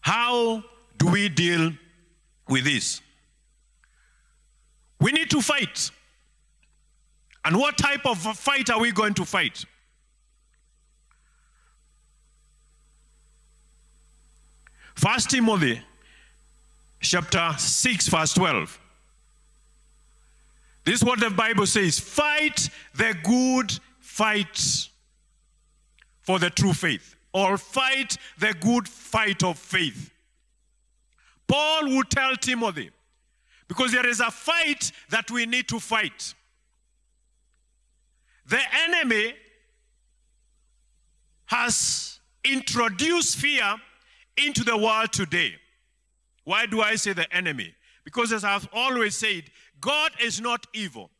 How 0.00 0.62
do 0.96 1.06
we 1.10 1.28
deal 1.28 1.72
with 2.48 2.64
this? 2.64 3.00
We 5.00 5.12
need 5.12 5.30
to 5.30 5.40
fight. 5.40 5.90
And 7.44 7.56
what 7.56 7.78
type 7.78 8.04
of 8.06 8.18
fight 8.18 8.70
are 8.70 8.80
we 8.80 8.90
going 8.90 9.14
to 9.14 9.24
fight? 9.24 9.64
First 14.94 15.30
Timothy 15.30 15.80
chapter 17.00 17.54
6 17.56 18.08
verse 18.08 18.34
12. 18.34 18.80
This 20.84 20.96
is 20.96 21.04
what 21.04 21.20
the 21.20 21.30
Bible 21.30 21.66
says, 21.66 21.98
fight 21.98 22.70
the 22.94 23.14
good 23.22 23.72
fight 23.98 24.88
for 26.22 26.38
the 26.38 26.50
true 26.50 26.72
faith 26.72 27.14
or 27.32 27.58
fight 27.58 28.16
the 28.38 28.54
good 28.60 28.88
fight 28.88 29.42
of 29.44 29.58
faith. 29.58 30.10
Paul 31.46 31.96
would 31.96 32.10
tell 32.10 32.34
Timothy 32.36 32.90
because 33.68 33.92
there 33.92 34.06
is 34.06 34.20
a 34.20 34.30
fight 34.30 34.92
that 35.10 35.30
we 35.30 35.46
need 35.46 35.68
to 35.68 35.80
fight. 35.80 36.34
The 38.46 38.60
enemy 38.88 39.34
has 41.46 42.20
introduced 42.44 43.36
fear 43.36 43.76
into 44.36 44.62
the 44.62 44.76
world 44.76 45.12
today. 45.12 45.54
Why 46.44 46.66
do 46.66 46.80
I 46.80 46.94
say 46.94 47.12
the 47.12 47.32
enemy? 47.34 47.74
Because 48.04 48.32
as 48.32 48.44
I've 48.44 48.68
always 48.72 49.16
said, 49.16 49.44
God 49.80 50.12
is 50.22 50.40
not 50.40 50.66
evil. 50.72 51.10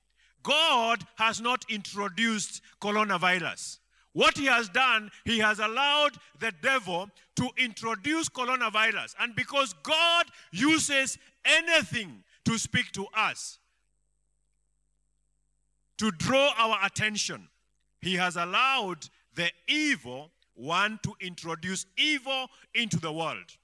God 0.42 1.02
has 1.16 1.40
not 1.40 1.64
introduced 1.68 2.62
coronavirus. 2.80 3.78
What 4.12 4.38
he 4.38 4.46
has 4.46 4.68
done, 4.68 5.10
he 5.24 5.40
has 5.40 5.58
allowed 5.58 6.12
the 6.38 6.52
devil 6.62 7.10
to 7.34 7.48
introduce 7.58 8.28
coronavirus. 8.28 9.14
And 9.18 9.34
because 9.34 9.74
God 9.82 10.26
uses 10.52 11.18
anything 11.44 12.22
to 12.46 12.58
speak 12.58 12.92
to 12.92 13.06
us, 13.14 13.58
to 15.98 16.10
draw 16.12 16.52
our 16.56 16.78
attention. 16.84 17.48
He 18.00 18.14
has 18.14 18.36
allowed 18.36 19.08
the 19.34 19.50
evil 19.68 20.30
one 20.54 20.98
to 21.02 21.14
introduce 21.20 21.86
evil 21.98 22.46
into 22.74 22.98
the 22.98 23.12
world. 23.12 23.56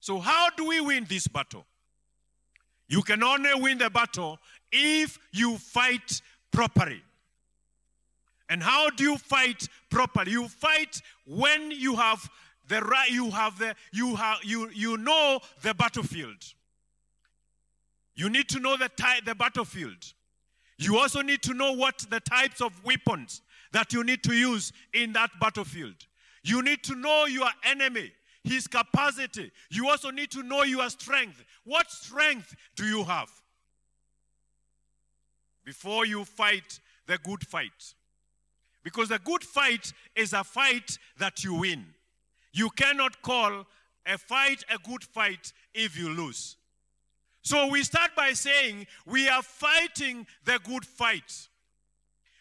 So, 0.00 0.18
how 0.20 0.50
do 0.50 0.66
we 0.68 0.80
win 0.80 1.04
this 1.08 1.26
battle? 1.26 1.66
You 2.88 3.02
can 3.02 3.22
only 3.22 3.50
win 3.54 3.78
the 3.78 3.90
battle 3.90 4.38
if 4.70 5.18
you 5.32 5.58
fight 5.58 6.20
properly. 6.52 7.02
And 8.48 8.62
how 8.62 8.90
do 8.90 9.02
you 9.02 9.18
fight 9.18 9.68
properly? 9.90 10.30
You 10.30 10.46
fight 10.46 11.02
when 11.26 11.72
you 11.72 11.96
have 11.96 12.30
the 12.68 12.80
right, 12.82 13.10
you 13.10 13.30
have 13.30 13.58
the, 13.58 13.74
you 13.92 14.14
have, 14.14 14.38
you, 14.44 14.70
you 14.70 14.96
know 14.96 15.40
the 15.62 15.74
battlefield. 15.74 16.36
You 18.16 18.30
need 18.30 18.48
to 18.48 18.58
know 18.58 18.76
the, 18.76 18.88
ty- 18.88 19.20
the 19.24 19.34
battlefield. 19.34 20.12
You 20.78 20.98
also 20.98 21.22
need 21.22 21.42
to 21.42 21.54
know 21.54 21.72
what 21.72 21.98
the 22.10 22.20
types 22.20 22.60
of 22.60 22.72
weapons 22.84 23.42
that 23.72 23.92
you 23.92 24.02
need 24.02 24.22
to 24.24 24.34
use 24.34 24.72
in 24.92 25.12
that 25.12 25.30
battlefield. 25.40 25.94
You 26.42 26.62
need 26.62 26.82
to 26.84 26.94
know 26.94 27.26
your 27.26 27.48
enemy, 27.64 28.12
his 28.42 28.66
capacity. 28.66 29.52
You 29.70 29.88
also 29.88 30.10
need 30.10 30.30
to 30.32 30.42
know 30.42 30.62
your 30.62 30.88
strength. 30.90 31.44
What 31.64 31.90
strength 31.90 32.54
do 32.74 32.84
you 32.84 33.04
have? 33.04 33.30
Before 35.64 36.06
you 36.06 36.24
fight 36.24 36.80
the 37.06 37.18
good 37.18 37.46
fight. 37.46 37.94
Because 38.82 39.08
the 39.08 39.18
good 39.18 39.42
fight 39.42 39.92
is 40.14 40.32
a 40.32 40.44
fight 40.44 40.98
that 41.18 41.42
you 41.42 41.54
win. 41.54 41.84
You 42.52 42.70
cannot 42.70 43.20
call 43.20 43.66
a 44.06 44.16
fight 44.16 44.64
a 44.72 44.78
good 44.78 45.02
fight 45.02 45.52
if 45.74 45.98
you 45.98 46.08
lose. 46.08 46.56
So 47.46 47.68
we 47.68 47.84
start 47.84 48.10
by 48.16 48.32
saying 48.32 48.88
we 49.06 49.28
are 49.28 49.40
fighting 49.40 50.26
the 50.44 50.58
good 50.64 50.84
fight. 50.84 51.46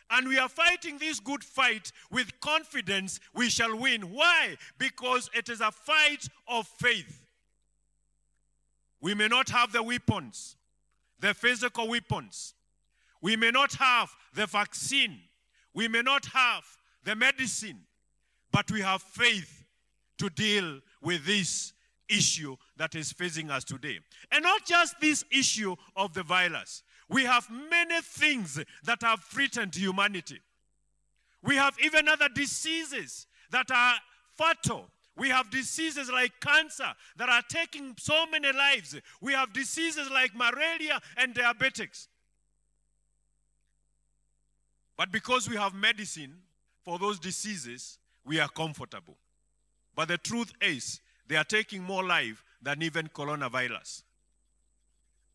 And 0.09 0.27
we 0.27 0.39
are 0.39 0.49
fighting 0.49 0.97
this 0.97 1.19
good 1.19 1.43
fight 1.43 1.91
with 2.09 2.39
confidence 2.39 3.19
we 3.31 3.51
shall 3.51 3.77
win. 3.77 4.01
Why? 4.15 4.55
Because 4.79 5.29
it 5.35 5.47
is 5.47 5.61
a 5.61 5.69
fight 5.69 6.27
of 6.47 6.65
faith. 6.65 7.23
We 8.99 9.13
may 9.13 9.27
not 9.27 9.49
have 9.49 9.71
the 9.71 9.83
weapons, 9.83 10.55
the 11.19 11.35
physical 11.35 11.87
weapons. 11.87 12.55
We 13.21 13.35
may 13.35 13.51
not 13.51 13.75
have 13.75 14.09
the 14.33 14.47
vaccine. 14.47 15.19
We 15.75 15.87
may 15.87 16.01
not 16.01 16.25
have 16.33 16.63
the 17.03 17.15
medicine. 17.15 17.81
But 18.51 18.71
we 18.71 18.81
have 18.81 19.03
faith 19.03 19.65
to 20.17 20.31
deal 20.31 20.79
with 20.99 21.27
this 21.27 21.74
issue 22.09 22.55
that 22.77 22.95
is 22.95 23.11
facing 23.11 23.49
us 23.51 23.63
today. 23.63 23.99
And 24.31 24.43
not 24.43 24.65
just 24.65 24.99
this 24.99 25.23
issue 25.31 25.75
of 25.95 26.13
the 26.13 26.23
virus. 26.23 26.83
We 27.09 27.23
have 27.23 27.47
many 27.69 28.01
things 28.01 28.59
that 28.83 29.01
have 29.01 29.23
threatened 29.23 29.75
humanity. 29.75 30.39
We 31.43 31.55
have 31.55 31.75
even 31.83 32.07
other 32.07 32.29
diseases 32.29 33.27
that 33.51 33.69
are 33.71 33.95
fatal. 34.33 34.87
We 35.17 35.29
have 35.29 35.49
diseases 35.49 36.09
like 36.09 36.33
cancer 36.41 36.91
that 37.17 37.29
are 37.29 37.43
taking 37.47 37.95
so 37.97 38.25
many 38.25 38.51
lives. 38.51 38.95
We 39.21 39.33
have 39.33 39.53
diseases 39.53 40.09
like 40.09 40.35
malaria 40.35 40.99
and 41.17 41.33
diabetics. 41.33 42.07
But 44.97 45.11
because 45.11 45.49
we 45.49 45.55
have 45.55 45.73
medicine 45.73 46.35
for 46.83 46.97
those 46.99 47.19
diseases, 47.19 47.99
we 48.25 48.39
are 48.39 48.49
comfortable. 48.49 49.17
But 49.95 50.07
the 50.07 50.17
truth 50.17 50.51
is, 50.61 50.99
they 51.27 51.35
are 51.35 51.43
taking 51.43 51.83
more 51.83 52.03
life 52.03 52.43
than 52.61 52.81
even 52.81 53.07
coronavirus. 53.07 54.03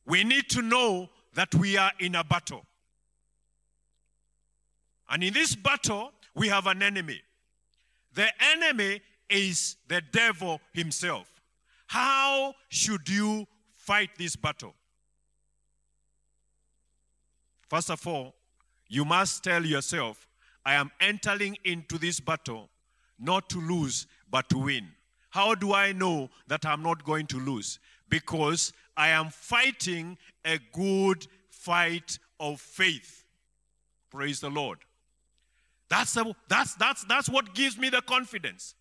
We 0.06 0.24
need 0.24 0.48
to 0.50 0.62
know 0.62 1.08
that 1.34 1.54
we 1.54 1.76
are 1.76 1.92
in 1.98 2.14
a 2.14 2.24
battle. 2.24 2.64
And 5.08 5.22
in 5.22 5.34
this 5.34 5.54
battle, 5.54 6.12
we 6.34 6.48
have 6.48 6.66
an 6.66 6.82
enemy. 6.82 7.20
The 8.14 8.28
enemy 8.52 9.00
is 9.28 9.76
the 9.88 10.02
devil 10.12 10.60
himself. 10.72 11.28
How 11.86 12.54
should 12.68 13.08
you 13.08 13.46
fight 13.74 14.10
this 14.18 14.36
battle? 14.36 14.74
First 17.68 17.90
of 17.90 18.04
all, 18.06 18.34
you 18.88 19.04
must 19.04 19.44
tell 19.44 19.64
yourself, 19.64 20.26
I 20.64 20.74
am 20.74 20.90
entering 21.00 21.56
into 21.64 21.98
this 21.98 22.18
battle 22.20 22.68
not 23.18 23.48
to 23.50 23.60
lose, 23.60 24.06
but 24.30 24.48
to 24.50 24.58
win. 24.58 24.88
How 25.30 25.54
do 25.54 25.72
I 25.72 25.92
know 25.92 26.28
that 26.48 26.66
I'm 26.66 26.82
not 26.82 27.04
going 27.04 27.26
to 27.28 27.38
lose? 27.38 27.78
Because 28.08 28.72
I 28.96 29.08
am 29.08 29.30
fighting 29.30 30.18
a 30.44 30.58
good 30.72 31.26
fight 31.48 32.18
of 32.38 32.60
faith. 32.60 33.24
Praise 34.10 34.40
the 34.40 34.50
Lord. 34.50 34.78
That's, 35.88 36.16
that's, 36.48 36.74
that's, 36.74 37.04
that's 37.04 37.28
what 37.28 37.54
gives 37.54 37.78
me 37.78 37.88
the 37.88 38.02
confidence. 38.02 38.74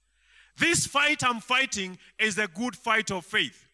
This 0.57 0.85
fight 0.85 1.23
I'm 1.23 1.39
fighting 1.39 1.97
is 2.19 2.37
a 2.37 2.47
good 2.47 2.75
fight 2.75 3.11
of 3.11 3.25
faith. 3.25 3.65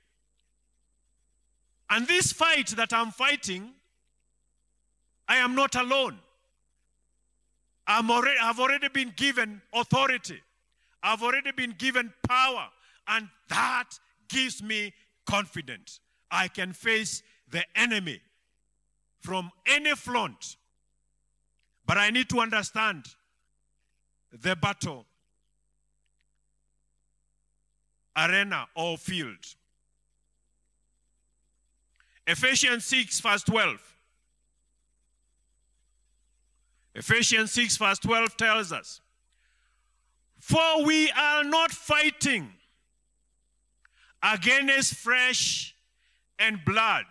And 1.89 2.07
this 2.07 2.31
fight 2.31 2.67
that 2.77 2.93
I'm 2.93 3.11
fighting, 3.11 3.71
I 5.27 5.37
am 5.37 5.55
not 5.55 5.75
alone. 5.75 6.17
I'm 7.87 8.09
already, 8.09 8.37
I've 8.41 8.59
already 8.59 8.87
been 8.89 9.13
given 9.15 9.61
authority. 9.73 10.41
I've 11.05 11.21
already 11.21 11.51
been 11.51 11.75
given 11.77 12.11
power. 12.27 12.67
And 13.07 13.29
that 13.49 13.91
gives 14.27 14.63
me 14.63 14.91
confidence. 15.25 15.99
I 16.31 16.47
can 16.47 16.73
face 16.73 17.21
the 17.49 17.63
enemy 17.75 18.19
from 19.21 19.51
any 19.67 19.93
front. 19.95 20.57
But 21.85 21.99
I 21.99 22.09
need 22.09 22.27
to 22.29 22.39
understand 22.39 23.05
the 24.31 24.55
battle 24.55 25.05
arena 28.17 28.65
or 28.75 28.97
field. 28.97 29.37
Ephesians 32.25 32.85
6, 32.85 33.19
verse 33.19 33.43
12. 33.43 33.95
Ephesians 36.95 37.51
6, 37.51 37.77
verse 37.77 37.99
12 37.99 38.37
tells 38.37 38.71
us, 38.71 39.01
For 40.45 40.85
we 40.85 41.09
are 41.09 41.43
not 41.43 41.71
fighting 41.71 42.53
against 44.21 44.93
flesh 44.93 45.75
and 46.37 46.63
blood, 46.63 47.07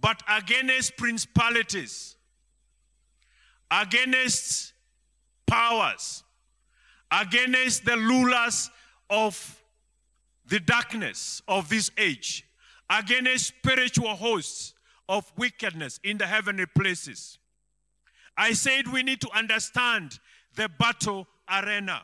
but 0.00 0.20
against 0.28 0.96
principalities, 0.96 2.16
against 3.70 4.72
powers, 5.46 6.24
against 7.12 7.84
the 7.84 7.96
rulers 7.96 8.72
of 9.08 9.62
the 10.48 10.58
darkness 10.58 11.42
of 11.46 11.68
this 11.68 11.92
age, 11.96 12.44
against 12.90 13.46
spiritual 13.46 14.16
hosts 14.16 14.74
of 15.08 15.32
wickedness 15.36 16.00
in 16.02 16.18
the 16.18 16.26
heavenly 16.26 16.66
places. 16.66 17.38
I 18.36 18.52
said 18.52 18.88
we 18.88 19.02
need 19.02 19.20
to 19.20 19.30
understand 19.36 20.18
the 20.56 20.68
battle 20.68 21.26
arena 21.50 22.02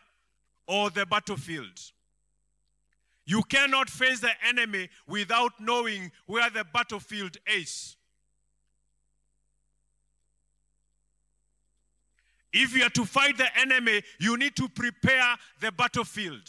or 0.66 0.90
the 0.90 1.06
battlefield. 1.06 1.80
You 3.26 3.42
cannot 3.44 3.90
face 3.90 4.20
the 4.20 4.30
enemy 4.46 4.88
without 5.06 5.52
knowing 5.60 6.10
where 6.26 6.50
the 6.50 6.64
battlefield 6.64 7.36
is. 7.46 7.96
If 12.52 12.76
you 12.76 12.82
are 12.84 12.90
to 12.90 13.04
fight 13.04 13.38
the 13.38 13.46
enemy, 13.56 14.02
you 14.18 14.36
need 14.36 14.56
to 14.56 14.68
prepare 14.68 15.36
the 15.60 15.70
battlefield. 15.70 16.48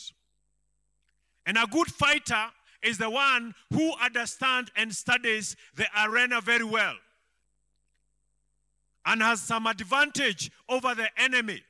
And 1.46 1.58
a 1.58 1.68
good 1.70 1.88
fighter 1.88 2.48
is 2.82 2.98
the 2.98 3.10
one 3.10 3.54
who 3.72 3.94
understands 4.04 4.72
and 4.76 4.94
studies 4.94 5.56
the 5.76 5.86
arena 6.04 6.42
very 6.42 6.64
well 6.64 6.96
and 9.06 9.22
has 9.22 9.42
some 9.42 9.68
advantage 9.68 10.52
over 10.70 10.94
the 10.96 11.08
enemy. 11.18 11.62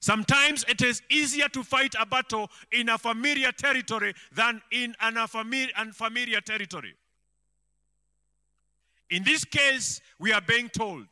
Sometimes 0.00 0.64
it 0.68 0.82
is 0.82 1.02
easier 1.10 1.48
to 1.48 1.64
fight 1.64 1.94
a 1.98 2.06
battle 2.06 2.48
in 2.70 2.88
a 2.90 2.96
familiar 2.96 3.50
territory 3.50 4.14
than 4.32 4.62
in 4.70 4.94
an 5.00 5.16
unfamiliar 5.16 6.40
territory. 6.40 6.94
In 9.10 9.24
this 9.24 9.44
case, 9.44 10.00
we 10.18 10.32
are 10.32 10.40
being 10.40 10.68
told 10.68 11.06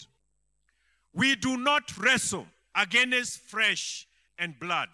we 1.12 1.34
do 1.36 1.56
not 1.56 1.96
wrestle 1.96 2.46
against 2.74 3.38
flesh 3.40 4.06
and 4.38 4.58
blood, 4.58 4.88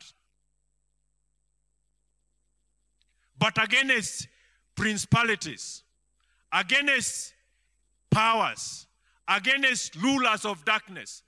but 3.39 3.63
against 3.63 4.29
principalities, 4.75 5.83
against 6.53 7.35
powers, 8.11 8.87
against 9.29 9.97
rulers 9.97 10.45
of 10.45 10.65
darkness 10.65 11.23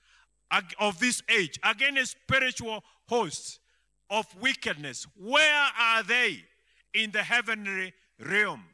of 0.79 0.99
this 0.99 1.23
age, 1.29 1.59
against 1.65 2.17
spiritual 2.23 2.85
hosts 3.09 3.59
of 4.11 4.27
wickedness. 4.41 5.07
Where 5.17 5.69
are 5.79 6.03
they 6.03 6.45
in 6.93 7.11
the 7.11 7.23
heavenly 7.23 7.95
realm? 8.19 8.65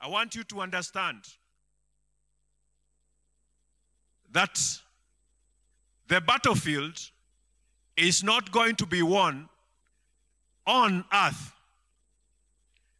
I 0.00 0.08
want 0.08 0.34
you 0.34 0.44
to 0.44 0.60
understand 0.60 1.18
that 4.32 4.58
the 6.08 6.20
battlefield 6.20 6.98
is 7.96 8.24
not 8.24 8.50
going 8.50 8.76
to 8.76 8.86
be 8.86 9.02
won 9.02 9.48
on 10.66 11.04
earth. 11.12 11.52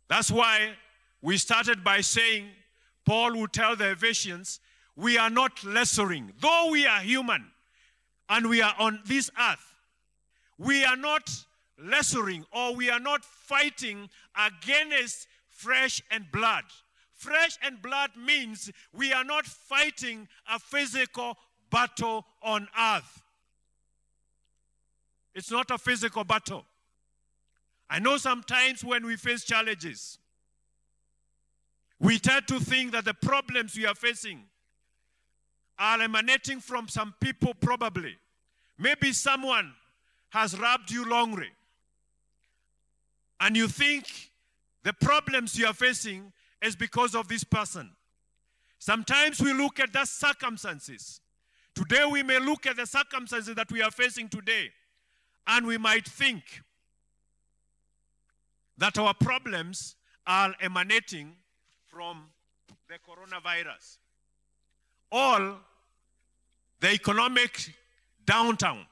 That's 0.08 0.30
why 0.30 0.72
we 1.22 1.36
started 1.36 1.84
by 1.84 2.00
saying, 2.00 2.46
Paul 3.04 3.36
would 3.38 3.52
tell 3.52 3.76
the 3.76 3.90
Ephesians, 3.92 4.60
we 4.96 5.18
are 5.18 5.30
not 5.30 5.64
lessering, 5.64 6.32
Though 6.40 6.68
we 6.70 6.86
are 6.86 7.00
human 7.00 7.50
and 8.28 8.48
we 8.48 8.60
are 8.62 8.74
on 8.78 9.00
this 9.04 9.30
earth, 9.38 9.74
we 10.58 10.84
are 10.84 10.96
not 10.96 11.30
lessering 11.78 12.44
or 12.52 12.74
we 12.74 12.90
are 12.90 13.00
not 13.00 13.24
fighting 13.24 14.08
against 14.36 15.26
flesh 15.48 16.02
and 16.10 16.30
blood. 16.30 16.64
Flesh 17.14 17.58
and 17.62 17.82
blood 17.82 18.10
means 18.16 18.70
we 18.92 19.12
are 19.12 19.24
not 19.24 19.46
fighting 19.46 20.28
a 20.50 20.58
physical 20.58 21.36
battle 21.70 22.26
on 22.42 22.68
earth. 22.78 23.22
It's 25.34 25.50
not 25.50 25.70
a 25.70 25.78
physical 25.78 26.24
battle. 26.24 26.64
I 27.88 27.98
know 27.98 28.16
sometimes 28.16 28.84
when 28.84 29.04
we 29.04 29.16
face 29.16 29.44
challenges, 29.44 30.18
we 32.00 32.18
tend 32.18 32.48
to 32.48 32.58
think 32.58 32.92
that 32.92 33.04
the 33.04 33.14
problems 33.14 33.76
we 33.76 33.86
are 33.86 33.94
facing 33.94 34.44
are 35.78 36.00
emanating 36.00 36.60
from 36.60 36.88
some 36.88 37.14
people, 37.20 37.52
probably. 37.60 38.16
Maybe 38.78 39.12
someone 39.12 39.74
has 40.30 40.58
rubbed 40.58 40.90
you 40.90 41.04
wrongly. 41.04 41.50
And 43.38 43.56
you 43.56 43.68
think 43.68 44.30
the 44.82 44.94
problems 44.94 45.58
you 45.58 45.66
are 45.66 45.74
facing 45.74 46.32
is 46.62 46.74
because 46.74 47.14
of 47.14 47.28
this 47.28 47.44
person. 47.44 47.90
Sometimes 48.78 49.40
we 49.40 49.52
look 49.52 49.78
at 49.78 49.92
the 49.92 50.06
circumstances. 50.06 51.20
Today 51.74 52.04
we 52.10 52.22
may 52.22 52.38
look 52.38 52.66
at 52.66 52.76
the 52.76 52.86
circumstances 52.86 53.54
that 53.54 53.70
we 53.70 53.82
are 53.82 53.90
facing 53.90 54.28
today 54.28 54.70
and 55.46 55.66
we 55.66 55.76
might 55.76 56.06
think 56.06 56.62
that 58.78 58.98
our 58.98 59.14
problems 59.14 59.96
are 60.26 60.54
emanating 60.60 61.34
from 61.90 62.24
the 62.88 62.94
coronavirus 62.94 63.98
All 65.12 65.56
the 66.80 66.92
economic 66.92 67.74
downtown 68.24 68.86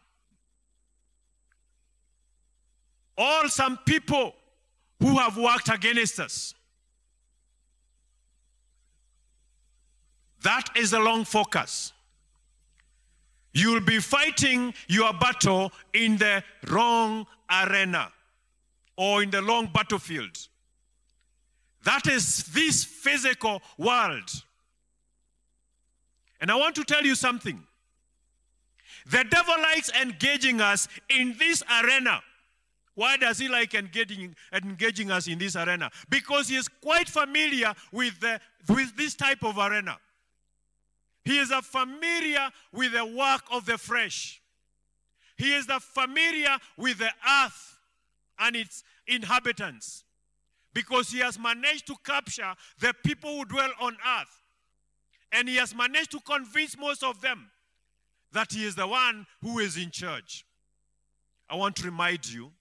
All 3.17 3.49
some 3.49 3.79
people 3.79 4.35
who 5.01 5.17
have 5.17 5.37
worked 5.37 5.69
against 5.73 6.21
us 6.21 6.55
That 10.43 10.65
is 10.77 10.93
the 10.93 11.01
long 11.01 11.25
focus. 11.25 11.93
You'll 13.53 13.81
be 13.81 13.99
fighting 13.99 14.73
your 14.87 15.13
battle 15.13 15.73
in 15.93 16.17
the 16.17 16.45
wrong 16.69 17.27
arena 17.51 18.13
or 18.97 19.23
in 19.23 19.31
the 19.31 19.43
wrong 19.43 19.71
battlefield. 19.73 20.48
That 21.89 22.07
is 22.07 22.43
this 22.53 22.85
physical 22.85 23.63
world. 23.79 24.29
And 26.39 26.51
I 26.51 26.55
want 26.55 26.75
to 26.75 26.85
tell 26.85 27.03
you 27.03 27.15
something. 27.15 27.63
The 29.11 29.25
devil 29.25 29.55
likes 29.57 29.91
engaging 29.99 30.61
us 30.61 30.87
in 31.09 31.35
this 31.39 31.63
arena. 31.83 32.21
Why 32.95 33.17
does 33.17 33.39
he 33.39 33.49
like 33.49 33.73
engaging, 33.73 34.37
engaging 34.53 35.11
us 35.11 35.29
in 35.29 35.39
this 35.39 35.57
arena? 35.57 35.91
Because 36.11 36.49
he 36.49 36.57
is 36.57 36.69
quite 36.69 37.09
familiar 37.09 37.73
with, 37.91 38.21
the, 38.21 38.39
with 38.69 38.95
this 38.95 39.15
type 39.15 39.43
of 39.43 39.57
arena. 39.57 39.97
He 41.25 41.39
is 41.39 41.51
familiar 41.63 42.51
with 42.71 42.93
the 42.93 43.07
work 43.07 43.45
of 43.51 43.65
the 43.65 43.79
flesh. 43.79 44.43
He 45.39 45.55
is 45.55 45.65
familiar 45.65 46.59
with 46.77 46.99
the 46.99 47.13
earth 47.27 47.79
and 48.39 48.57
its 48.57 48.85
inhabitants. 49.07 50.05
Because 50.79 51.11
he 51.11 51.19
has 51.19 51.37
managed 51.41 51.89
to 51.89 51.97
capture 52.05 52.55
the 52.79 52.95
people 53.05 53.37
who 53.37 53.45
dwell 53.47 53.73
on 53.81 53.97
earth. 54.21 54.43
And 55.33 55.49
he 55.49 55.57
has 55.57 55.75
managed 55.75 56.13
to 56.13 56.21
convince 56.21 56.79
most 56.79 57.03
of 57.03 57.21
them 57.21 57.51
that 58.31 58.53
he 58.53 58.65
is 58.65 58.77
the 58.77 58.87
one 58.87 59.27
who 59.43 59.59
is 59.59 59.77
in 59.77 59.91
charge. 59.91 60.47
I 61.51 61.57
want 61.57 61.75
to 61.77 61.83
remind 61.85 62.33
you, 62.33 62.53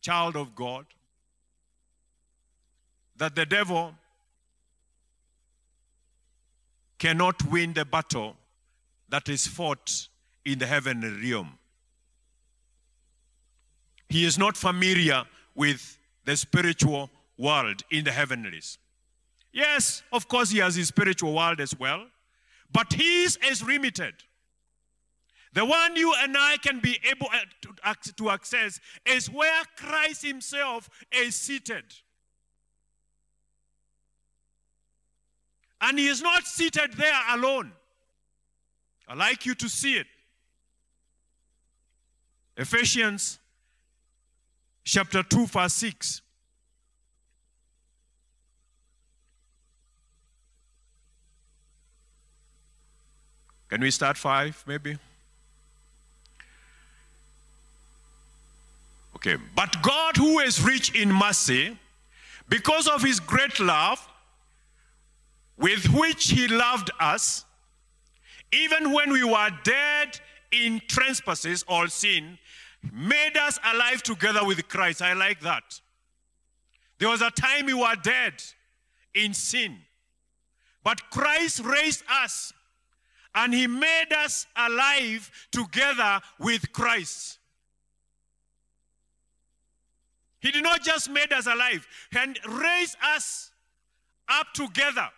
child 0.00 0.34
of 0.34 0.56
God, 0.56 0.84
that 3.16 3.36
the 3.36 3.46
devil 3.46 3.94
cannot 6.98 7.40
win 7.52 7.72
the 7.72 7.84
battle 7.84 8.34
that 9.10 9.28
is 9.28 9.46
fought 9.46 10.08
in 10.44 10.58
the 10.58 10.66
heavenly 10.66 11.30
realm. 11.30 11.56
He 14.08 14.24
is 14.24 14.36
not 14.36 14.56
familiar 14.56 15.22
with 15.54 15.98
the 16.24 16.36
spiritual 16.36 17.10
world 17.38 17.82
in 17.90 18.04
the 18.04 18.12
heavenlies. 18.12 18.78
Yes, 19.52 20.02
of 20.12 20.28
course, 20.28 20.50
he 20.50 20.58
has 20.58 20.74
his 20.74 20.88
spiritual 20.88 21.34
world 21.34 21.60
as 21.60 21.78
well, 21.78 22.06
but 22.72 22.92
his 22.92 23.38
is 23.48 23.62
limited. 23.62 24.14
The 25.54 25.64
one 25.64 25.94
you 25.94 26.12
and 26.18 26.36
I 26.36 26.56
can 26.56 26.80
be 26.80 26.98
able 27.08 27.28
uh, 27.32 27.94
to 28.16 28.30
access 28.30 28.80
is 29.06 29.30
where 29.30 29.62
Christ 29.76 30.24
Himself 30.26 30.90
is 31.12 31.36
seated. 31.36 31.84
And 35.80 35.96
He 35.96 36.08
is 36.08 36.20
not 36.20 36.44
seated 36.44 36.94
there 36.94 37.20
alone. 37.30 37.70
i 39.06 39.14
like 39.14 39.46
you 39.46 39.54
to 39.54 39.68
see 39.68 39.94
it. 39.94 40.08
Ephesians 42.56 43.38
chapter 44.84 45.22
2, 45.22 45.46
verse 45.46 45.74
6. 45.74 46.22
Can 53.68 53.80
we 53.80 53.90
start 53.90 54.16
five, 54.16 54.62
maybe? 54.66 54.96
Okay. 59.16 59.36
But 59.56 59.74
God, 59.82 60.16
who 60.16 60.38
is 60.38 60.62
rich 60.62 60.94
in 60.94 61.10
mercy, 61.10 61.76
because 62.48 62.86
of 62.86 63.02
his 63.02 63.18
great 63.18 63.58
love, 63.58 64.06
with 65.56 65.86
which 65.88 66.30
he 66.30 66.46
loved 66.46 66.90
us, 67.00 67.44
even 68.52 68.92
when 68.92 69.12
we 69.12 69.24
were 69.24 69.50
dead 69.64 70.20
in 70.52 70.80
trespasses 70.86 71.64
or 71.66 71.88
sin, 71.88 72.38
made 72.92 73.36
us 73.36 73.58
alive 73.72 74.02
together 74.02 74.44
with 74.44 74.68
Christ. 74.68 75.02
I 75.02 75.12
like 75.12 75.40
that. 75.40 75.80
There 76.98 77.08
was 77.08 77.22
a 77.22 77.30
time 77.30 77.66
we 77.66 77.74
were 77.74 77.96
dead 78.02 78.42
in 79.14 79.34
sin, 79.34 79.78
but 80.82 81.10
Christ 81.10 81.60
raised 81.64 82.04
us 82.10 82.52
and 83.34 83.52
he 83.52 83.66
made 83.66 84.12
us 84.16 84.46
alive 84.56 85.30
together 85.50 86.20
with 86.38 86.72
Christ. 86.72 87.38
He 90.40 90.50
did 90.50 90.62
not 90.62 90.82
just 90.82 91.08
made 91.10 91.32
us 91.32 91.46
alive, 91.46 91.86
and 92.14 92.38
raised 92.46 92.98
us 93.02 93.50
up 94.28 94.46
together. 94.52 95.08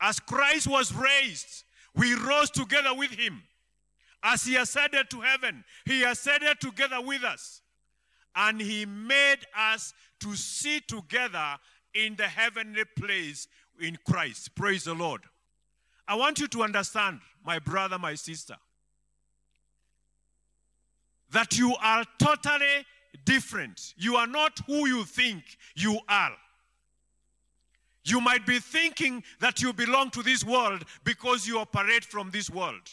As 0.00 0.20
Christ 0.20 0.68
was 0.68 0.94
raised, 0.94 1.64
we 1.94 2.14
rose 2.14 2.50
together 2.50 2.94
with 2.94 3.10
him. 3.10 3.42
As 4.22 4.44
he 4.44 4.56
ascended 4.56 5.10
to 5.10 5.20
heaven, 5.20 5.64
he 5.84 6.02
ascended 6.02 6.60
together 6.60 7.00
with 7.00 7.24
us. 7.24 7.62
And 8.34 8.60
he 8.60 8.84
made 8.84 9.38
us 9.56 9.94
to 10.20 10.34
sit 10.34 10.88
together 10.88 11.56
in 11.94 12.16
the 12.16 12.26
heavenly 12.26 12.84
place 12.96 13.48
in 13.80 13.96
Christ. 14.08 14.54
Praise 14.54 14.84
the 14.84 14.94
Lord. 14.94 15.22
I 16.06 16.14
want 16.14 16.40
you 16.40 16.48
to 16.48 16.62
understand, 16.62 17.20
my 17.44 17.58
brother, 17.58 17.98
my 17.98 18.14
sister, 18.14 18.56
that 21.30 21.58
you 21.58 21.74
are 21.82 22.04
totally 22.18 22.86
different. 23.24 23.94
You 23.96 24.16
are 24.16 24.26
not 24.26 24.60
who 24.66 24.86
you 24.86 25.04
think 25.04 25.42
you 25.74 25.98
are. 26.08 26.32
You 28.04 28.20
might 28.20 28.46
be 28.46 28.58
thinking 28.58 29.22
that 29.40 29.60
you 29.60 29.72
belong 29.72 30.10
to 30.10 30.22
this 30.22 30.44
world 30.44 30.84
because 31.04 31.46
you 31.46 31.58
operate 31.58 32.04
from 32.04 32.30
this 32.30 32.48
world. 32.48 32.88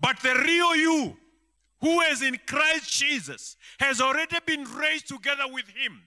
But 0.00 0.20
the 0.20 0.34
real 0.44 0.76
you, 0.76 1.16
who 1.80 2.00
is 2.02 2.22
in 2.22 2.38
Christ 2.46 2.92
Jesus, 2.92 3.56
has 3.80 4.00
already 4.00 4.36
been 4.46 4.64
raised 4.64 5.08
together 5.08 5.44
with 5.50 5.68
him 5.68 6.02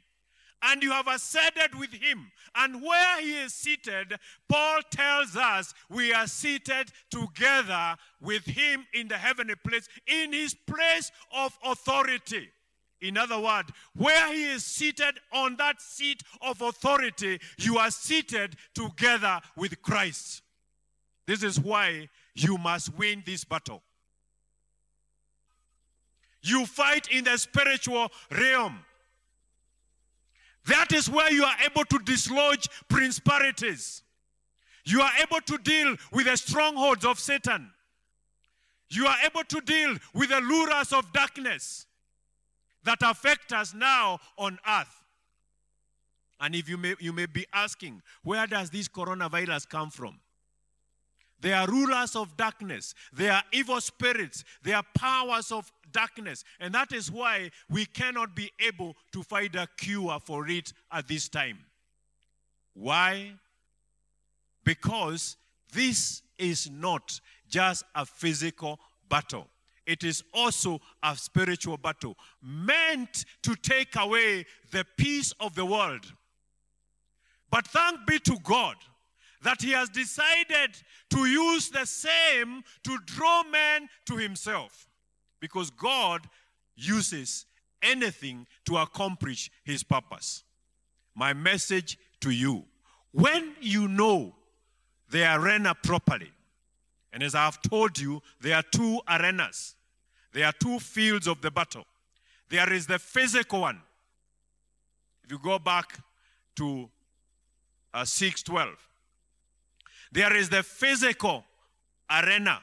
and 0.62 0.84
you 0.84 0.92
have 0.92 1.08
ascended 1.08 1.78
with 1.78 1.94
him. 1.94 2.32
And 2.56 2.82
where 2.82 3.22
he 3.22 3.40
is 3.40 3.54
seated, 3.54 4.18
Paul 4.48 4.82
tells 4.92 5.36
us 5.36 5.74
we 5.90 6.14
are 6.14 6.28
seated 6.28 6.92
together 7.10 7.96
with 8.22 8.46
him 8.46 8.86
in 8.94 9.08
the 9.08 9.18
heavenly 9.18 9.56
place, 9.56 9.88
in 10.08 10.34
his 10.34 10.54
place 10.54 11.12
of 11.34 11.58
authority. 11.64 12.50
In 13.02 13.18
other 13.18 13.40
words, 13.40 13.70
where 13.96 14.34
he 14.34 14.46
is 14.46 14.66
seated 14.66 15.20
on 15.32 15.56
that 15.56 15.82
seat 15.82 16.22
of 16.42 16.62
authority, 16.62 17.40
you 17.58 17.78
are 17.78 17.92
seated 17.92 18.56
together 18.74 19.40
with 19.56 19.82
Christ. 19.82 20.42
This 21.26 21.44
is 21.44 21.60
why 21.60 22.10
you 22.42 22.58
must 22.58 22.96
win 22.98 23.24
this 23.26 23.44
battle. 23.44 23.82
You 26.42 26.66
fight 26.66 27.08
in 27.12 27.26
the 27.26 27.38
spiritual 27.38 28.10
realm. 28.32 28.80
That 30.66 30.92
is 30.94 31.10
where 31.10 31.32
you 31.32 31.44
are 31.44 31.56
able 31.66 31.86
to 31.86 32.00
dislodge 32.00 32.68
principalities. 32.88 34.04
You 34.86 35.02
are 35.02 35.12
able 35.22 35.42
to 35.42 35.58
deal 35.58 35.96
with 36.12 36.26
the 36.26 36.38
strongholds 36.38 37.06
of 37.06 37.20
Satan. 37.20 37.72
You 38.90 39.06
are 39.06 39.18
able 39.26 39.44
to 39.44 39.62
deal 39.62 39.98
with 40.14 40.30
the 40.30 40.42
lures 40.42 40.94
of 40.94 41.12
darkness 41.14 41.86
that 42.84 43.00
affect 43.02 43.52
us 43.54 43.74
now 43.74 44.20
on 44.38 44.58
earth. 44.68 45.04
And 46.40 46.56
if 46.56 46.70
you 46.70 46.78
may, 46.78 46.96
you 47.00 47.12
may 47.12 47.26
be 47.26 47.46
asking, 47.54 48.02
where 48.24 48.48
does 48.48 48.70
this 48.70 48.88
coronavirus 48.88 49.68
come 49.68 49.90
from? 49.90 50.20
They 51.42 51.54
are 51.54 51.68
rulers 51.68 52.16
of 52.16 52.36
darkness. 52.36 52.94
They 53.14 53.30
are 53.30 53.44
evil 53.52 53.80
spirits. 53.80 54.44
They 54.64 54.74
are 54.74 54.84
powers 54.94 55.52
of 55.52 55.72
darkness. 55.92 56.44
And 56.60 56.74
that 56.74 56.92
is 56.92 57.12
why 57.12 57.52
we 57.70 57.86
cannot 57.86 58.36
be 58.36 58.52
able 58.60 58.96
to 59.14 59.24
find 59.24 59.56
a 59.56 59.68
cure 59.78 60.20
for 60.24 60.48
it 60.48 60.74
at 60.92 61.08
this 61.08 61.30
time. 61.30 61.60
Why? 62.74 63.34
Because 64.64 65.38
this 65.72 66.22
is 66.38 66.70
not 66.70 67.20
just 67.50 67.84
a 67.96 68.06
physical 68.06 68.80
battle. 69.08 69.48
It 69.86 70.04
is 70.04 70.24
also 70.34 70.80
a 71.02 71.16
spiritual 71.16 71.78
battle 71.78 72.16
meant 72.44 73.26
to 73.42 73.56
take 73.56 73.96
away 73.96 74.46
the 74.72 74.86
peace 74.98 75.34
of 75.40 75.56
the 75.56 75.66
world. 75.66 76.06
But 77.50 77.68
thank 77.68 78.06
be 78.06 78.20
to 78.20 78.38
God 78.44 78.76
that 79.42 79.62
He 79.62 79.72
has 79.72 79.90
decided 79.90 80.76
to 81.12 81.26
use 81.26 81.70
the 81.70 81.86
same 81.86 82.64
to 82.84 82.98
draw 83.06 83.44
men 83.44 83.90
to 84.06 84.18
Himself 84.18 84.88
because 85.40 85.70
God 85.70 86.28
uses 86.76 87.46
anything 87.82 88.46
to 88.66 88.78
accomplish 88.78 89.52
his 89.64 89.84
purpose. 89.84 90.44
My 91.16 91.34
message 91.34 91.98
to 92.22 92.32
you 92.32 92.64
when 93.12 93.56
you 93.60 93.88
know 93.88 94.36
the 95.10 95.36
arena 95.36 95.74
properly, 95.84 96.32
and 97.12 97.24
as 97.24 97.34
I've 97.34 97.60
told 97.62 97.98
you, 97.98 98.22
there 98.40 98.56
are 98.56 98.64
two 98.72 99.00
arenas, 99.10 99.76
there 100.32 100.46
are 100.46 100.54
two 100.54 100.80
fields 100.80 101.28
of 101.28 101.42
the 101.42 101.50
battle. 101.50 101.86
There 102.50 102.72
is 102.72 102.86
the 102.86 103.00
physical 103.00 103.62
one. 103.62 103.82
If 105.24 105.32
you 105.32 105.40
go 105.40 105.58
back 105.58 106.00
to 106.58 106.90
uh, 107.94 108.06
612, 108.06 108.78
There 110.12 110.36
is 110.36 110.50
the 110.50 110.64
physical 110.64 111.44
arena. 112.10 112.60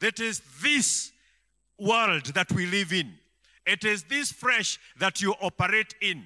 That 0.00 0.20
is 0.20 0.40
this 0.62 1.12
world 1.78 2.26
that 2.34 2.52
we 2.52 2.66
live 2.66 2.92
in. 2.92 3.14
It 3.66 3.84
is 3.84 4.04
this 4.04 4.32
flesh 4.32 4.78
that 4.98 5.20
you 5.20 5.34
operate 5.40 5.94
in. 6.00 6.24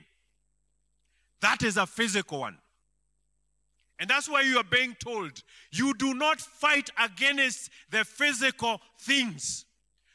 That 1.41 1.63
is 1.63 1.77
a 1.77 1.87
physical 1.87 2.41
one. 2.41 2.59
And 3.99 4.11
that's 4.11 4.29
why 4.29 4.43
you 4.43 4.59
are 4.59 4.65
being 4.65 4.97
told 4.99 5.43
you 5.71 5.95
do 5.95 6.15
not 6.15 6.41
fight 6.41 6.91
against 7.03 7.71
the 7.91 8.05
physical 8.05 8.81
things. 9.01 9.65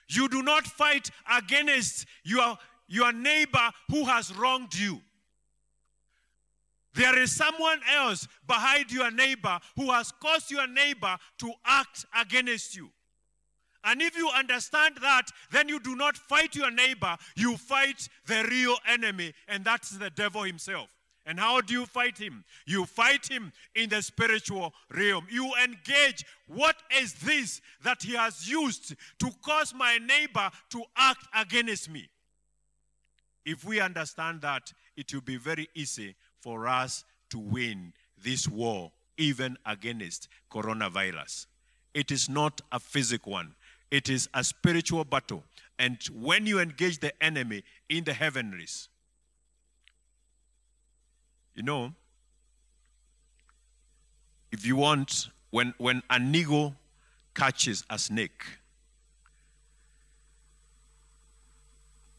You 0.08 0.28
do 0.28 0.42
not 0.42 0.66
fight 0.66 1.12
against 1.32 2.06
your, 2.24 2.58
your 2.88 3.14
neighbor 3.14 3.70
who 3.90 4.06
has 4.06 4.36
wronged 4.36 4.74
you. 4.74 5.02
There 6.94 7.18
is 7.20 7.36
someone 7.36 7.80
else 7.94 8.28
behind 8.48 8.92
your 8.92 9.12
neighbor 9.12 9.60
who 9.76 9.92
has 9.92 10.12
caused 10.12 10.50
your 10.52 10.68
neighbor 10.68 11.18
to 11.40 11.52
act 11.66 12.06
against 12.20 12.76
you. 12.76 12.90
And 13.84 14.02
if 14.02 14.18
you 14.18 14.30
understand 14.30 14.98
that, 15.02 15.30
then 15.52 15.70
you 15.70 15.80
do 15.80 15.96
not 15.96 16.18
fight 16.18 16.56
your 16.56 16.72
neighbor, 16.72 17.16
you 17.36 17.56
fight 17.56 18.10
the 18.26 18.46
real 18.50 18.76
enemy, 18.88 19.34
and 19.48 19.64
that's 19.64 19.92
the 19.92 20.10
devil 20.10 20.44
himself. 20.44 20.90
And 21.26 21.40
how 21.40 21.62
do 21.62 21.74
you 21.74 21.86
fight 21.86 22.18
him? 22.18 22.44
You 22.66 22.86
fight 22.86 23.28
him 23.30 23.52
in 23.76 23.90
the 23.90 24.02
spiritual 24.02 24.74
realm. 24.90 25.28
You 25.30 25.52
engage 25.64 26.26
what 26.48 26.76
is 27.00 27.14
this 27.14 27.62
that 27.84 28.02
he 28.02 28.16
has 28.16 28.50
used 28.50 28.96
to 29.20 29.32
cause 29.44 29.74
my 29.74 30.00
neighbor 30.00 30.50
to 30.72 30.84
act 30.98 31.28
against 31.36 31.90
me. 31.90 32.10
If 33.46 33.64
we 33.64 33.80
understand 33.80 34.42
that, 34.42 34.74
it 34.98 35.14
will 35.14 35.22
be 35.22 35.38
very 35.38 35.70
easy 35.76 36.16
for 36.42 36.68
us 36.68 37.04
to 37.30 37.40
win 37.40 37.94
this 38.22 38.48
war, 38.48 38.92
even 39.18 39.58
against 39.66 40.28
coronavirus. 40.52 41.46
It 41.94 42.12
is 42.12 42.30
not 42.30 42.62
a 42.72 42.80
physical 42.80 43.34
one, 43.34 43.56
it 43.92 44.10
is 44.10 44.30
a 44.34 44.44
spiritual 44.44 45.04
battle. 45.04 45.44
And 45.78 45.98
when 46.14 46.46
you 46.46 46.60
engage 46.60 47.00
the 47.00 47.14
enemy 47.24 47.64
in 47.88 48.04
the 48.04 48.14
heavenlies, 48.14 48.90
you 51.56 51.64
know, 51.64 51.94
if 54.52 54.66
you 54.66 54.76
want, 54.76 55.30
when, 55.52 55.74
when 55.78 56.04
an 56.10 56.34
eagle 56.36 56.76
catches 57.34 57.86
a 57.90 57.98
snake 57.98 58.44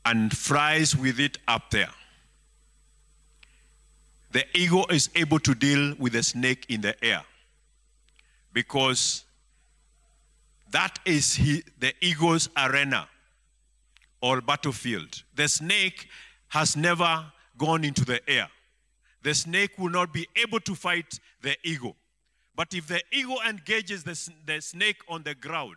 and 0.05 0.35
flies 0.35 0.97
with 0.97 1.21
it 1.21 1.39
up 1.47 1.71
there, 1.71 1.91
the 4.33 4.45
eagle 4.55 4.87
is 4.91 5.11
able 5.17 5.41
to 5.41 5.55
deal 5.55 5.95
with 5.99 6.13
the 6.13 6.23
snake 6.23 6.67
in 6.69 6.81
the 6.81 7.05
air 7.05 7.23
because 8.53 9.25
that 10.71 10.99
is 11.05 11.35
he, 11.35 11.63
the 11.79 11.93
eagle's 12.01 12.49
arena 12.57 13.09
or 14.23 14.41
battlefield. 14.41 15.23
The 15.35 15.49
snake 15.49 16.09
has 16.49 16.77
never 16.77 17.25
gone 17.59 17.85
into 17.85 18.05
the 18.05 18.21
air. 18.29 18.49
The 19.23 19.35
snake 19.35 19.73
will 19.79 19.91
not 19.91 20.13
be 20.13 20.29
able 20.37 20.61
to 20.61 20.75
fight 20.75 21.19
the 21.43 21.57
eagle. 21.65 21.97
But 22.55 22.73
if 22.73 22.87
the 22.87 23.03
eagle 23.11 23.39
engages 23.49 24.05
the, 24.05 24.31
the 24.47 24.61
snake 24.61 24.99
on 25.09 25.25
the 25.25 25.35
ground, 25.35 25.77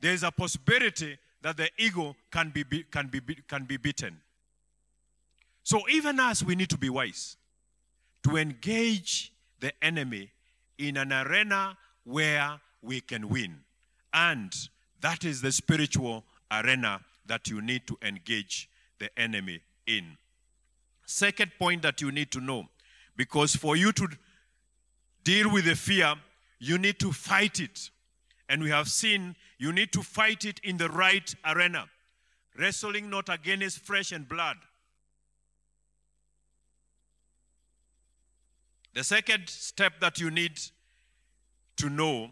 there 0.00 0.12
is 0.12 0.22
a 0.22 0.30
possibility 0.30 1.18
that 1.42 1.56
the 1.56 1.70
eagle 1.76 2.14
can 2.30 2.50
be, 2.50 2.64
can, 2.90 3.08
be, 3.08 3.20
can 3.48 3.64
be 3.64 3.76
beaten. 3.76 4.20
So 5.64 5.80
even 5.90 6.20
us, 6.20 6.42
we 6.42 6.54
need 6.54 6.70
to 6.70 6.78
be 6.78 6.88
wise 6.88 7.37
to 8.28 8.36
engage 8.36 9.32
the 9.60 9.72
enemy 9.82 10.30
in 10.76 10.96
an 10.98 11.12
arena 11.12 11.76
where 12.04 12.60
we 12.82 13.00
can 13.00 13.28
win. 13.28 13.56
And 14.12 14.52
that 15.00 15.24
is 15.24 15.40
the 15.40 15.50
spiritual 15.50 16.24
arena 16.50 17.00
that 17.26 17.48
you 17.48 17.62
need 17.62 17.86
to 17.86 17.96
engage 18.02 18.68
the 18.98 19.08
enemy 19.18 19.60
in. 19.86 20.16
Second 21.06 21.52
point 21.58 21.82
that 21.82 22.00
you 22.02 22.12
need 22.12 22.30
to 22.32 22.40
know 22.40 22.68
because 23.16 23.56
for 23.56 23.76
you 23.76 23.92
to 23.92 24.08
deal 25.24 25.50
with 25.50 25.64
the 25.64 25.74
fear, 25.74 26.14
you 26.58 26.76
need 26.76 26.98
to 27.00 27.12
fight 27.12 27.60
it. 27.60 27.90
And 28.48 28.62
we 28.62 28.70
have 28.70 28.88
seen 28.88 29.36
you 29.58 29.72
need 29.72 29.92
to 29.92 30.02
fight 30.02 30.44
it 30.44 30.60
in 30.62 30.76
the 30.76 30.88
right 30.90 31.34
arena, 31.46 31.86
wrestling 32.58 33.08
not 33.08 33.28
against 33.28 33.78
flesh 33.78 34.12
and 34.12 34.28
blood, 34.28 34.56
The 38.94 39.04
second 39.04 39.48
step 39.48 39.94
that 40.00 40.18
you 40.18 40.30
need 40.30 40.60
to 41.76 41.88
know 41.88 42.30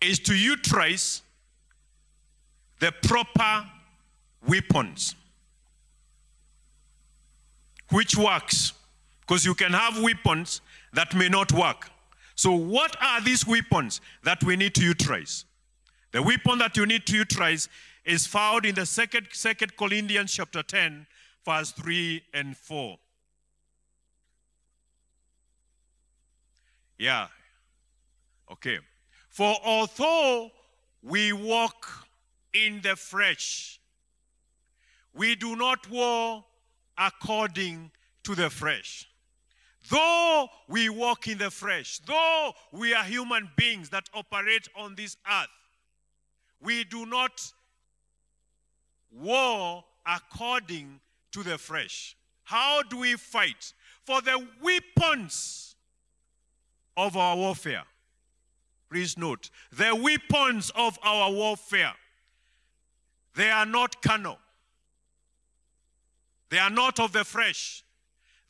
is 0.00 0.18
to 0.20 0.34
utilize 0.34 1.22
the 2.78 2.92
proper 3.02 3.66
weapons 4.46 5.14
which 7.90 8.16
works 8.16 8.72
because 9.20 9.44
you 9.44 9.54
can 9.54 9.72
have 9.72 10.02
weapons 10.02 10.60
that 10.92 11.14
may 11.14 11.28
not 11.28 11.52
work. 11.52 11.90
So 12.34 12.52
what 12.52 12.96
are 13.02 13.20
these 13.20 13.46
weapons 13.46 14.00
that 14.24 14.42
we 14.42 14.56
need 14.56 14.74
to 14.76 14.82
utilize? 14.82 15.44
The 16.12 16.22
weapon 16.22 16.58
that 16.58 16.76
you 16.76 16.86
need 16.86 17.06
to 17.06 17.16
utilize 17.16 17.68
is 18.04 18.26
found 18.26 18.64
in 18.64 18.74
the 18.74 18.86
second 18.86 19.28
second 19.32 19.76
corinthians 19.76 20.32
chapter 20.32 20.62
10 20.62 21.06
verse 21.50 21.72
3 21.72 22.22
and 22.32 22.56
4. 22.56 22.96
Yeah. 26.98 27.26
Okay. 28.52 28.78
For 29.28 29.56
although 29.64 30.50
we 31.02 31.32
walk 31.32 32.06
in 32.52 32.80
the 32.82 32.94
flesh, 32.94 33.80
we 35.12 35.34
do 35.34 35.56
not 35.56 35.90
war 35.90 36.44
according 36.96 37.90
to 38.22 38.34
the 38.36 38.48
flesh. 38.48 39.08
Though 39.90 40.48
we 40.68 40.88
walk 40.88 41.26
in 41.26 41.38
the 41.38 41.50
flesh, 41.50 41.98
though 42.06 42.52
we 42.70 42.94
are 42.94 43.02
human 43.02 43.50
beings 43.56 43.88
that 43.88 44.08
operate 44.14 44.68
on 44.76 44.94
this 44.94 45.16
earth, 45.26 45.48
we 46.62 46.84
do 46.84 47.06
not 47.06 47.52
war 49.10 49.82
according 50.06 51.00
to 51.32 51.42
the 51.42 51.58
flesh. 51.58 52.16
How 52.44 52.82
do 52.82 52.98
we 52.98 53.14
fight? 53.14 53.72
For 54.04 54.20
the 54.20 54.44
weapons 54.62 55.76
of 56.96 57.16
our 57.16 57.36
warfare. 57.36 57.84
Please 58.90 59.16
note, 59.16 59.50
the 59.70 59.94
weapons 59.94 60.72
of 60.74 60.98
our 61.04 61.30
warfare, 61.30 61.92
they 63.36 63.48
are 63.48 63.66
not 63.66 64.02
carnal. 64.02 64.38
They 66.50 66.58
are 66.58 66.70
not 66.70 66.98
of 66.98 67.12
the 67.12 67.24
flesh. 67.24 67.84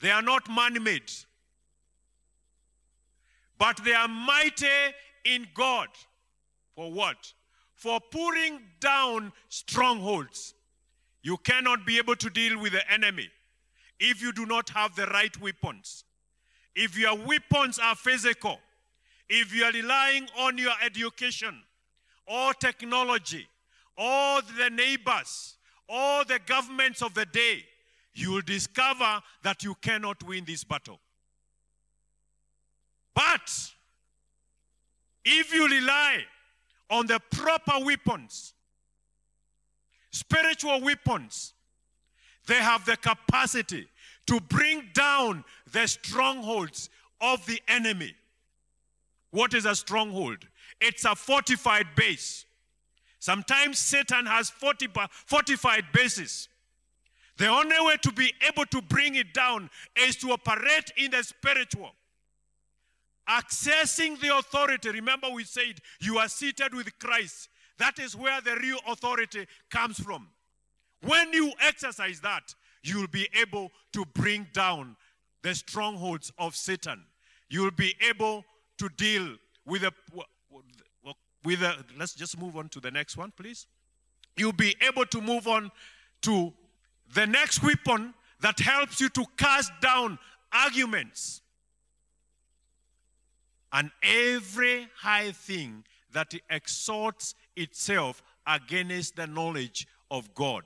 They 0.01 0.11
are 0.11 0.23
not 0.23 0.49
man 0.49 0.83
made. 0.83 1.13
But 3.59 3.85
they 3.85 3.93
are 3.93 4.09
mighty 4.09 4.67
in 5.27 5.47
God. 5.55 5.89
For 6.75 6.91
what? 6.91 7.35
For 7.75 8.01
pulling 8.01 8.61
down 8.81 9.33
strongholds. 9.51 10.55
You 11.23 11.37
cannot 11.39 11.87
be 11.87 11.99
able 11.99 12.17
to 12.17 12.31
deal 12.31 12.59
with 12.59 12.73
the 12.73 12.91
enemy 12.91 13.29
if 13.99 14.23
you 14.23 14.33
do 14.33 14.47
not 14.47 14.71
have 14.71 14.97
the 14.97 15.07
right 15.07 15.39
weapons. 15.41 16.05
If 16.75 16.97
your 16.97 17.17
weapons 17.17 17.79
are 17.79 17.95
physical, 17.95 18.59
if 19.29 19.55
you 19.55 19.65
are 19.65 19.73
relying 19.73 20.29
on 20.39 20.57
your 20.57 20.73
education 20.83 21.63
or 22.27 22.55
technology 22.55 23.47
or 23.97 24.41
the 24.59 24.71
neighbors 24.71 25.57
or 25.89 26.25
the 26.25 26.41
governments 26.47 27.03
of 27.03 27.13
the 27.15 27.27
day, 27.27 27.65
you 28.15 28.33
will 28.33 28.41
discover 28.41 29.21
that 29.43 29.63
you 29.63 29.75
cannot 29.83 30.23
win 30.23 30.45
this 30.45 30.65
battle. 30.65 30.99
But 33.15 33.51
if 35.25 35.53
you 35.55 35.69
rely 35.69 36.25
on 36.89 37.07
the 37.07 37.21
proper 37.31 37.85
weapons, 37.85 38.55
spiritual 40.11 40.81
weapons, 40.81 41.55
they 42.47 42.57
have 42.57 42.85
the 42.85 42.97
capacity 42.97 43.89
to 44.27 44.41
bring 44.41 44.89
down 44.95 45.45
the 45.73 45.87
strongholds 45.87 46.91
of 47.21 47.45
the 47.47 47.61
enemy. 47.69 48.15
What 49.31 49.55
is 49.55 49.67
a 49.67 49.75
stronghold? 49.75 50.39
It's 50.81 51.05
a 51.05 51.15
fortified 51.15 51.87
base. 51.95 52.47
Sometimes 53.19 53.79
Satan 53.79 54.27
has 54.27 54.51
fortified 54.51 55.85
bases. 55.93 56.49
The 57.37 57.49
only 57.49 57.77
way 57.81 57.97
to 58.03 58.13
be 58.13 58.33
able 58.49 58.65
to 58.67 58.81
bring 58.83 59.15
it 59.17 59.35
down 59.35 59.71
is 59.95 60.17
to 60.17 60.33
operate 60.33 60.91
in 60.97 61.11
the 61.11 61.23
spiritual. 61.23 61.93
Accessing 63.29 64.19
the 64.21 64.37
authority. 64.37 64.91
Remember, 64.91 65.29
we 65.31 65.45
said 65.45 65.81
you 66.01 66.19
are 66.19 66.29
seated 66.29 66.75
with 66.75 66.99
Christ 66.99 67.50
that 67.81 67.99
is 67.99 68.15
where 68.15 68.41
the 68.41 68.57
real 68.57 68.79
authority 68.87 69.47
comes 69.71 69.99
from. 69.99 70.29
When 71.03 71.33
you 71.33 71.53
exercise 71.61 72.21
that, 72.21 72.55
you'll 72.83 73.09
be 73.09 73.27
able 73.41 73.73
to 73.95 74.05
bring 74.15 74.47
down 74.53 74.97
the 75.43 75.55
strongholds 75.55 76.31
of 76.39 76.55
Satan. 76.55 77.03
You'll 77.49 77.71
be 77.71 77.95
able 78.07 78.45
to 78.79 78.89
deal 78.97 79.35
with 79.65 79.83
a 79.83 79.93
with 81.43 81.63
let's 81.99 82.15
just 82.15 82.39
move 82.39 82.57
on 82.59 82.69
to 82.69 82.81
the 82.81 82.91
next 82.91 83.17
one, 83.17 83.33
please. 83.35 83.67
You'll 84.37 84.53
be 84.53 84.77
able 84.87 85.07
to 85.07 85.21
move 85.23 85.49
on 85.49 85.71
to 86.23 86.53
the 87.15 87.27
next 87.27 87.63
weapon 87.63 88.13
that 88.41 88.61
helps 88.61 89.01
you 89.01 89.09
to 89.09 89.25
cast 89.39 89.73
down 89.81 90.19
arguments 90.53 91.41
and 93.73 93.91
every 94.03 94.87
high 94.99 95.33
thing 95.33 95.85
that 96.13 96.35
exalts 96.51 97.35
itself 97.61 98.23
against 98.47 99.17
the 99.17 99.27
knowledge 99.27 99.87
of 100.11 100.35
God, 100.35 100.65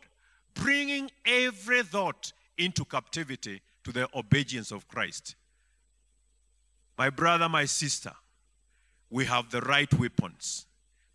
bringing 0.54 1.10
every 1.26 1.82
thought 1.82 2.32
into 2.56 2.84
captivity 2.84 3.60
to 3.82 3.92
the 3.92 4.08
obedience 4.14 4.70
of 4.70 4.88
Christ. 4.88 5.34
My 6.96 7.10
brother, 7.10 7.48
my 7.48 7.64
sister, 7.64 8.12
we 9.10 9.24
have 9.26 9.50
the 9.50 9.60
right 9.62 9.92
weapons 9.94 10.66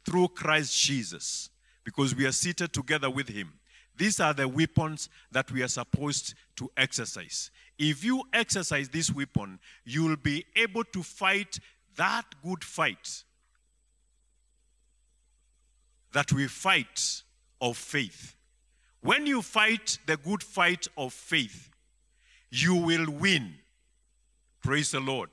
through 0.06 0.30
Christ 0.30 0.78
Jesus 0.78 1.50
because 1.84 2.16
we 2.16 2.26
are 2.26 2.32
seated 2.32 2.74
together 2.74 3.10
with 3.10 3.30
Him. 3.30 3.54
These 3.98 4.20
are 4.20 4.34
the 4.34 4.48
weapons 4.48 5.10
that 5.32 5.52
we 5.52 5.62
are 5.62 5.68
supposed 5.68 6.36
to 6.58 6.70
exercise. 6.78 7.52
If 7.78 8.04
you 8.04 8.24
exercise 8.34 8.90
this 8.90 9.12
weapon, 9.12 9.60
you 9.86 10.04
will 10.04 10.18
be 10.18 10.46
able 10.56 10.84
to 10.86 11.04
fight 11.04 11.60
that 11.96 12.24
good 12.44 12.64
fight 12.64 13.24
that 16.14 16.32
we 16.32 16.48
fight 16.48 17.24
of 17.62 17.78
faith. 17.78 18.36
When 19.02 19.26
you 19.26 19.42
fight 19.42 19.98
the 20.06 20.18
good 20.18 20.44
fight 20.44 20.88
of 20.98 21.14
faith, 21.14 21.70
you 22.50 22.76
will 22.76 23.10
win. 23.10 23.56
Praise 24.62 24.92
the 24.92 25.00
Lord. 25.00 25.30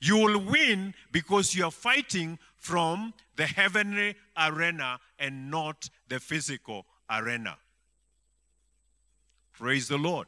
You 0.00 0.18
will 0.18 0.38
win 0.38 0.94
because 1.12 1.54
you 1.54 1.64
are 1.64 1.70
fighting 1.70 2.38
from 2.56 3.14
the 3.36 3.46
heavenly 3.46 4.16
arena 4.36 4.98
and 5.18 5.50
not 5.50 5.88
the 6.08 6.20
physical 6.20 6.84
arena. 7.10 7.56
Praise 9.52 9.88
the 9.88 9.96
Lord. 9.96 10.26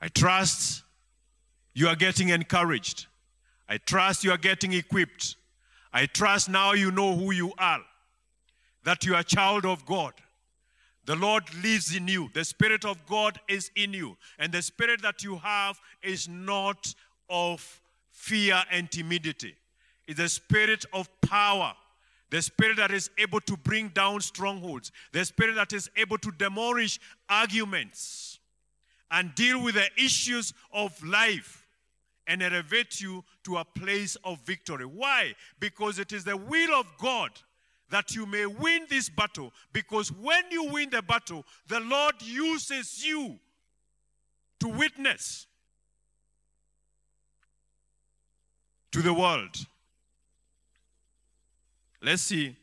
I 0.00 0.08
trust 0.08 0.82
you 1.74 1.88
are 1.88 1.96
getting 1.96 2.30
encouraged. 2.30 3.06
I 3.68 3.78
trust 3.78 4.24
you 4.24 4.30
are 4.30 4.38
getting 4.38 4.72
equipped. 4.72 5.36
I 5.92 6.06
trust 6.06 6.48
now 6.48 6.72
you 6.72 6.90
know 6.90 7.16
who 7.16 7.32
you 7.32 7.52
are, 7.58 7.80
that 8.84 9.04
you 9.04 9.14
are 9.14 9.20
a 9.20 9.24
child 9.24 9.64
of 9.64 9.84
God. 9.84 10.12
The 11.06 11.16
Lord 11.16 11.42
lives 11.62 11.94
in 11.94 12.06
you. 12.06 12.30
The 12.34 12.44
Spirit 12.44 12.84
of 12.84 13.04
God 13.06 13.40
is 13.48 13.70
in 13.74 13.92
you. 13.92 14.16
And 14.38 14.52
the 14.52 14.62
Spirit 14.62 15.02
that 15.02 15.24
you 15.24 15.36
have 15.38 15.80
is 16.02 16.28
not 16.28 16.94
of 17.28 17.80
fear 18.10 18.62
and 18.70 18.90
timidity, 18.90 19.56
it's 20.06 20.20
a 20.20 20.28
spirit 20.28 20.84
of 20.92 21.08
power. 21.22 21.72
The 22.30 22.42
spirit 22.42 22.76
that 22.76 22.92
is 22.92 23.10
able 23.18 23.40
to 23.40 23.56
bring 23.56 23.88
down 23.88 24.20
strongholds, 24.20 24.92
the 25.10 25.24
spirit 25.24 25.56
that 25.56 25.72
is 25.72 25.90
able 25.96 26.16
to 26.18 26.30
demolish 26.30 27.00
arguments 27.28 28.38
and 29.10 29.34
deal 29.34 29.60
with 29.60 29.74
the 29.74 29.88
issues 29.96 30.54
of 30.72 30.92
life 31.04 31.59
and 32.30 32.44
elevate 32.44 33.00
you 33.00 33.24
to 33.42 33.56
a 33.56 33.64
place 33.64 34.16
of 34.22 34.38
victory. 34.42 34.86
Why? 34.86 35.34
Because 35.58 35.98
it 35.98 36.12
is 36.12 36.22
the 36.22 36.36
will 36.36 36.78
of 36.78 36.86
God 36.96 37.32
that 37.90 38.14
you 38.14 38.24
may 38.24 38.46
win 38.46 38.86
this 38.88 39.08
battle. 39.08 39.52
Because 39.72 40.12
when 40.12 40.44
you 40.48 40.66
win 40.66 40.90
the 40.90 41.02
battle, 41.02 41.44
the 41.66 41.80
Lord 41.80 42.14
uses 42.22 43.04
you 43.04 43.36
to 44.60 44.68
witness 44.68 45.48
to 48.92 49.02
the 49.02 49.12
world. 49.12 49.56
Let's 52.00 52.22
see 52.22 52.54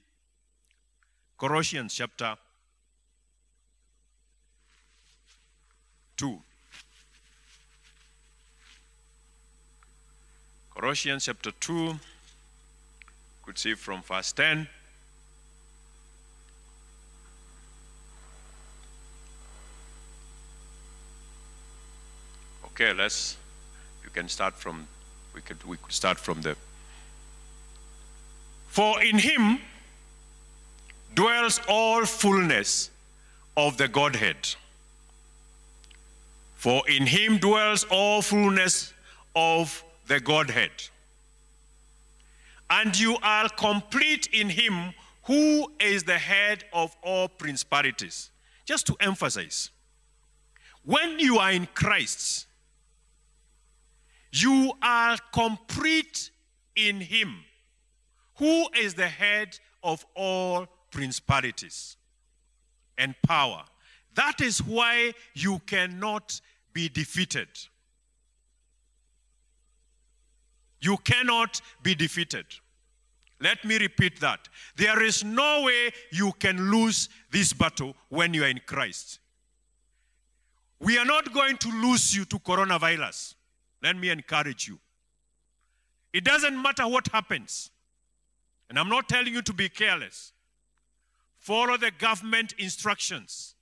Colossians 1.37 1.93
chapter 1.93 2.37
2. 6.15 6.41
Colossians 10.79 11.25
chapter 11.25 11.49
2, 11.49 11.99
could 13.43 13.57
see 13.57 13.73
from 13.73 14.03
verse 14.03 14.31
10. 14.31 14.67
Okay, 22.65 22.93
let's, 22.93 23.37
you 24.03 24.11
can 24.11 24.29
start 24.29 24.53
from, 24.53 24.87
we 25.33 25.41
could, 25.41 25.63
we 25.63 25.77
could 25.77 25.91
start 25.91 26.19
from 26.19 26.43
the. 26.43 26.55
For 28.67 29.01
in 29.01 29.17
him 29.17 29.57
dwells 31.15 31.59
all 31.67 32.05
fullness 32.05 32.91
of 33.55 33.77
the 33.77 33.87
Godhead. 33.87 34.47
For 36.55 36.87
in 36.87 37.07
him 37.07 37.39
dwells 37.39 37.83
all 37.89 38.21
fullness 38.21 38.93
of 39.35 39.83
the 40.07 40.19
Godhead. 40.19 40.71
And 42.69 42.97
you 42.99 43.17
are 43.21 43.49
complete 43.49 44.27
in 44.33 44.49
him 44.49 44.93
who 45.23 45.71
is 45.79 46.03
the 46.03 46.17
head 46.17 46.63
of 46.73 46.95
all 47.01 47.27
principalities. 47.27 48.31
Just 48.65 48.87
to 48.87 48.95
emphasize, 48.99 49.69
when 50.83 51.19
you 51.19 51.37
are 51.37 51.51
in 51.51 51.67
Christ, 51.73 52.47
you 54.31 54.73
are 54.81 55.17
complete 55.33 56.31
in 56.75 57.01
him 57.01 57.43
who 58.35 58.67
is 58.77 58.93
the 58.93 59.07
head 59.07 59.57
of 59.83 60.05
all 60.15 60.67
principalities 60.91 61.97
and 62.97 63.15
power. 63.25 63.63
That 64.15 64.41
is 64.41 64.63
why 64.63 65.13
you 65.33 65.59
cannot 65.65 66.39
be 66.73 66.89
defeated. 66.89 67.47
You 70.79 70.97
cannot 70.97 71.61
be 71.81 71.95
defeated. 71.95 72.45
Let 73.39 73.63
me 73.63 73.77
repeat 73.77 74.19
that. 74.19 74.47
There 74.75 75.03
is 75.03 75.23
no 75.23 75.63
way 75.63 75.91
you 76.11 76.31
can 76.39 76.71
lose 76.71 77.09
this 77.31 77.53
battle 77.53 77.95
when 78.09 78.33
you 78.33 78.43
are 78.43 78.47
in 78.47 78.61
Christ. 78.65 79.19
We 80.79 80.97
are 80.97 81.05
not 81.05 81.33
going 81.33 81.57
to 81.57 81.69
lose 81.69 82.15
you 82.15 82.25
to 82.25 82.39
coronavirus. 82.39 83.35
Let 83.81 83.97
me 83.97 84.09
encourage 84.09 84.67
you. 84.67 84.79
It 86.13 86.23
doesn't 86.23 86.59
matter 86.59 86.87
what 86.87 87.07
happens. 87.07 87.71
And 88.69 88.77
I'm 88.77 88.89
not 88.89 89.07
telling 89.07 89.33
you 89.33 89.41
to 89.43 89.53
be 89.53 89.69
careless. 89.69 90.33
Follow 91.37 91.77
the 91.77 91.91
government 91.91 92.53
instructions. 92.57 93.55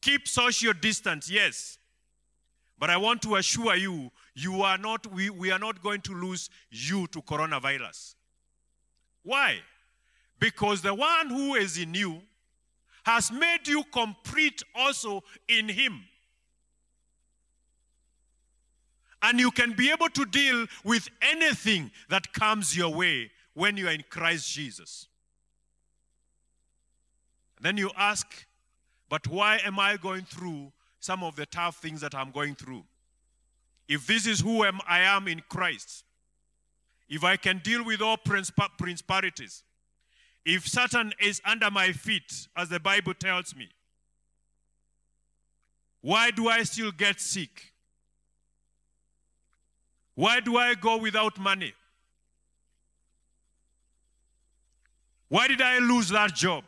Keep 0.00 0.26
social 0.26 0.72
distance, 0.72 1.30
yes. 1.30 1.78
But 2.78 2.90
I 2.90 2.96
want 2.96 3.22
to 3.22 3.36
assure 3.36 3.76
you, 3.76 4.10
you 4.38 4.62
are 4.62 4.78
not, 4.78 5.06
we, 5.12 5.30
we 5.30 5.50
are 5.50 5.58
not 5.58 5.82
going 5.82 6.00
to 6.02 6.12
lose 6.12 6.50
you 6.70 7.06
to 7.08 7.22
coronavirus. 7.22 8.14
Why? 9.22 9.58
Because 10.38 10.82
the 10.82 10.94
one 10.94 11.28
who 11.28 11.54
is 11.54 11.78
in 11.78 11.94
you 11.94 12.20
has 13.04 13.32
made 13.32 13.66
you 13.66 13.82
complete 13.92 14.62
also 14.74 15.22
in 15.48 15.68
him. 15.68 16.04
And 19.22 19.40
you 19.40 19.50
can 19.50 19.72
be 19.72 19.90
able 19.90 20.10
to 20.10 20.24
deal 20.26 20.66
with 20.84 21.08
anything 21.20 21.90
that 22.08 22.32
comes 22.32 22.76
your 22.76 22.94
way 22.94 23.30
when 23.54 23.76
you 23.76 23.88
are 23.88 23.92
in 23.92 24.04
Christ 24.08 24.52
Jesus. 24.52 25.08
Then 27.60 27.76
you 27.76 27.90
ask, 27.96 28.46
but 29.08 29.26
why 29.26 29.60
am 29.64 29.80
I 29.80 29.96
going 29.96 30.24
through 30.24 30.72
some 31.00 31.22
of 31.22 31.36
the 31.36 31.46
tough 31.46 31.76
things 31.76 32.00
that 32.00 32.14
I'm 32.14 32.30
going 32.30 32.54
through. 32.54 32.84
If 33.88 34.06
this 34.06 34.26
is 34.26 34.40
who 34.40 34.62
I 34.64 35.00
am 35.00 35.26
in 35.28 35.42
Christ, 35.48 36.04
if 37.08 37.24
I 37.24 37.36
can 37.36 37.58
deal 37.58 37.82
with 37.84 38.02
all 38.02 38.18
principalities, 38.18 39.62
if 40.44 40.68
Satan 40.68 41.12
is 41.20 41.40
under 41.44 41.70
my 41.70 41.92
feet, 41.92 42.48
as 42.56 42.68
the 42.68 42.80
Bible 42.80 43.14
tells 43.14 43.56
me, 43.56 43.68
why 46.00 46.30
do 46.30 46.48
I 46.48 46.62
still 46.62 46.92
get 46.92 47.20
sick? 47.20 47.72
Why 50.14 50.40
do 50.40 50.58
I 50.58 50.74
go 50.74 50.98
without 50.98 51.38
money? 51.38 51.72
Why 55.28 55.48
did 55.48 55.60
I 55.60 55.78
lose 55.78 56.08
that 56.10 56.34
job? 56.34 56.64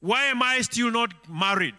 Why 0.00 0.24
am 0.24 0.42
I 0.42 0.60
still 0.60 0.90
not 0.90 1.12
married? 1.28 1.74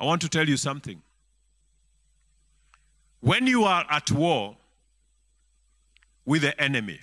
I 0.00 0.04
want 0.04 0.22
to 0.22 0.28
tell 0.28 0.48
you 0.48 0.56
something. 0.56 1.02
When 3.20 3.46
you 3.46 3.64
are 3.64 3.84
at 3.90 4.10
war 4.10 4.56
with 6.24 6.42
the 6.42 6.58
enemy, 6.60 7.00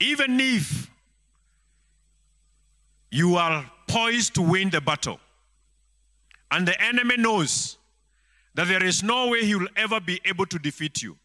even 0.00 0.40
if 0.40 0.90
you 3.10 3.36
are 3.36 3.70
poised 3.86 4.34
to 4.34 4.42
win 4.42 4.68
the 4.68 4.80
battle. 4.80 5.18
And 6.50 6.68
the 6.68 6.80
enemy 6.80 7.16
knows 7.16 7.78
that 8.54 8.68
there 8.68 8.84
is 8.84 9.02
no 9.02 9.28
way 9.28 9.44
he 9.44 9.54
will 9.54 9.68
ever 9.74 10.00
be 10.00 10.20
able 10.24 10.44
to 10.46 10.58
defeat 10.58 11.02
you. 11.02 11.16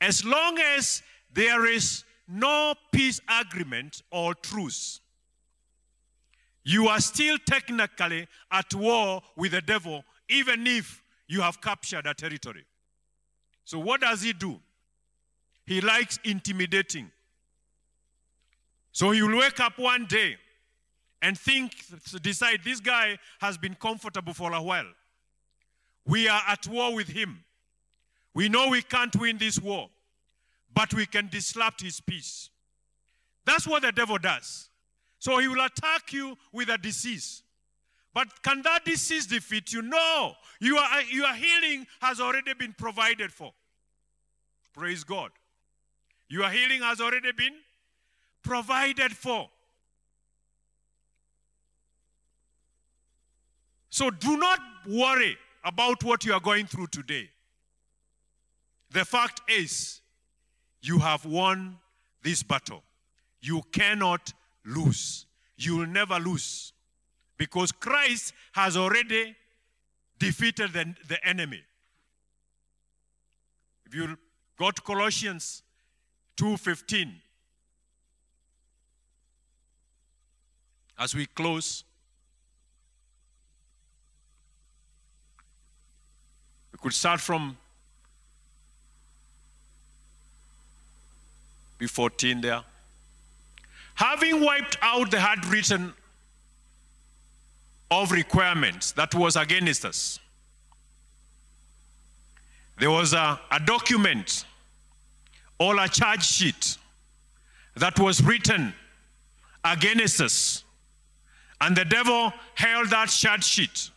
As 0.00 0.24
long 0.24 0.58
as 0.58 1.02
there 1.32 1.66
is 1.66 2.04
no 2.26 2.74
peace 2.90 3.20
agreement 3.28 4.02
or 4.10 4.34
truce, 4.34 5.01
you 6.64 6.88
are 6.88 7.00
still 7.00 7.38
technically 7.46 8.28
at 8.50 8.74
war 8.74 9.22
with 9.36 9.52
the 9.52 9.60
devil, 9.60 10.04
even 10.28 10.66
if 10.66 11.02
you 11.26 11.40
have 11.40 11.60
captured 11.60 12.06
a 12.06 12.14
territory. 12.14 12.64
So, 13.64 13.78
what 13.78 14.00
does 14.00 14.22
he 14.22 14.32
do? 14.32 14.60
He 15.64 15.80
likes 15.80 16.18
intimidating. 16.24 17.10
So, 18.92 19.10
he 19.10 19.22
will 19.22 19.38
wake 19.38 19.60
up 19.60 19.78
one 19.78 20.06
day 20.06 20.36
and 21.20 21.38
think, 21.38 21.72
decide 22.20 22.60
this 22.64 22.80
guy 22.80 23.18
has 23.40 23.56
been 23.56 23.74
comfortable 23.74 24.34
for 24.34 24.52
a 24.52 24.62
while. 24.62 24.88
We 26.04 26.28
are 26.28 26.42
at 26.48 26.66
war 26.66 26.94
with 26.94 27.08
him. 27.08 27.44
We 28.34 28.48
know 28.48 28.68
we 28.68 28.82
can't 28.82 29.14
win 29.16 29.38
this 29.38 29.58
war, 29.60 29.88
but 30.74 30.92
we 30.94 31.06
can 31.06 31.28
disrupt 31.28 31.82
his 31.82 32.00
peace. 32.00 32.50
That's 33.44 33.66
what 33.66 33.82
the 33.82 33.92
devil 33.92 34.18
does. 34.18 34.68
So 35.22 35.38
he 35.38 35.46
will 35.46 35.64
attack 35.64 36.12
you 36.12 36.36
with 36.50 36.68
a 36.68 36.76
disease. 36.76 37.44
But 38.12 38.42
can 38.42 38.60
that 38.62 38.84
disease 38.84 39.24
defeat 39.24 39.72
you? 39.72 39.80
No. 39.80 40.32
Your, 40.60 40.82
your 41.12 41.32
healing 41.32 41.86
has 42.00 42.20
already 42.20 42.54
been 42.54 42.74
provided 42.76 43.32
for. 43.32 43.52
Praise 44.74 45.04
God. 45.04 45.30
Your 46.28 46.50
healing 46.50 46.82
has 46.82 47.00
already 47.00 47.30
been 47.30 47.52
provided 48.42 49.12
for. 49.12 49.48
So 53.90 54.10
do 54.10 54.36
not 54.36 54.58
worry 54.88 55.38
about 55.64 56.02
what 56.02 56.24
you 56.24 56.32
are 56.32 56.40
going 56.40 56.66
through 56.66 56.88
today. 56.88 57.30
The 58.90 59.04
fact 59.04 59.40
is, 59.48 60.00
you 60.80 60.98
have 60.98 61.24
won 61.24 61.78
this 62.24 62.42
battle. 62.42 62.82
You 63.40 63.62
cannot 63.70 64.32
lose. 64.64 65.26
You 65.56 65.76
will 65.76 65.86
never 65.86 66.18
lose 66.18 66.72
because 67.36 67.72
Christ 67.72 68.32
has 68.52 68.76
already 68.76 69.36
defeated 70.18 70.72
the, 70.72 70.94
the 71.08 71.24
enemy. 71.26 71.60
If 73.86 73.94
you 73.94 74.16
go 74.58 74.70
to 74.70 74.82
Colossians 74.82 75.62
2:15 76.36 77.12
as 80.98 81.14
we 81.14 81.26
close 81.26 81.84
we 86.72 86.78
could 86.78 86.94
start 86.94 87.20
from 87.20 87.56
B14 91.78 92.40
there. 92.40 92.62
Having 93.94 94.40
wiped 94.40 94.78
out 94.82 95.10
the 95.10 95.20
handwritten 95.20 95.92
of 97.90 98.10
requirements 98.10 98.92
that 98.92 99.14
was 99.14 99.36
against 99.36 99.84
us, 99.84 100.18
there 102.78 102.90
was 102.90 103.12
a, 103.12 103.38
a 103.50 103.60
document 103.60 104.44
or 105.58 105.78
a 105.78 105.88
charge 105.88 106.24
sheet 106.24 106.78
that 107.76 107.98
was 108.00 108.22
written 108.22 108.72
against 109.64 110.20
us. 110.20 110.64
And 111.60 111.76
the 111.76 111.84
devil 111.84 112.32
held 112.54 112.90
that 112.90 113.08
charge 113.08 113.44
sheet 113.44 113.90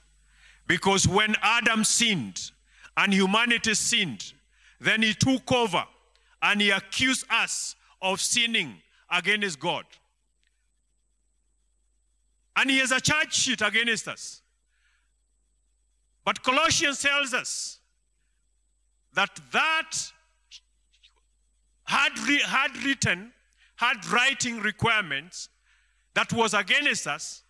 because 0.68 1.08
when 1.08 1.36
Adam 1.42 1.84
sinned, 1.84 2.52
and 2.98 3.14
humanity 3.14 3.74
sinned, 3.74 4.34
then 4.80 5.02
he 5.02 5.14
took 5.14 5.52
over 5.52 5.84
and 6.42 6.62
he 6.62 6.70
accused 6.70 7.26
us 7.30 7.76
of 8.02 8.22
sinning 8.22 8.76
against 9.12 9.60
God. 9.60 9.86
And 12.56 12.70
he 12.70 12.80
has 12.80 12.92
a 12.92 13.02
charge 13.02 13.34
sheet 13.34 13.62
against 13.62 14.08
us. 14.08 14.42
But 16.24 16.42
Colossians 16.42 17.02
tells 17.02 17.34
us 17.34 17.80
that 19.14 19.40
that 19.52 19.92
had, 21.84 22.18
re- 22.28 22.42
written, 22.84 23.32
had 23.76 24.06
writing 24.08 24.60
requirements 24.60 25.50
that 26.14 26.34
was 26.34 26.54
against 26.54 27.08
us 27.08 27.44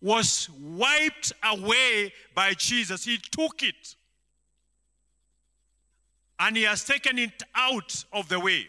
was 0.00 0.50
wiped 0.60 1.32
away 1.42 2.12
by 2.34 2.52
Jesus. 2.52 3.04
He 3.04 3.18
took 3.18 3.62
it 3.62 3.96
and 6.38 6.56
he 6.56 6.64
has 6.64 6.84
taken 6.84 7.18
it 7.18 7.42
out 7.54 8.04
of 8.12 8.28
the 8.28 8.38
way 8.38 8.66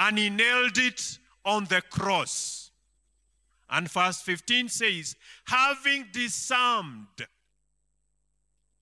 and 0.00 0.18
he 0.18 0.28
nailed 0.28 0.76
it 0.78 1.18
on 1.44 1.66
the 1.66 1.80
cross. 1.80 2.72
And 3.70 3.88
verse 3.88 4.20
15 4.22 4.68
says, 4.68 5.14
having 5.44 6.06
disarmed 6.12 7.06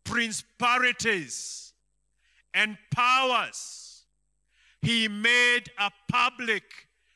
principalities 0.04 1.74
and 2.54 2.78
powers, 2.90 4.04
he 4.80 5.08
made 5.08 5.64
a 5.78 5.90
public 6.10 6.64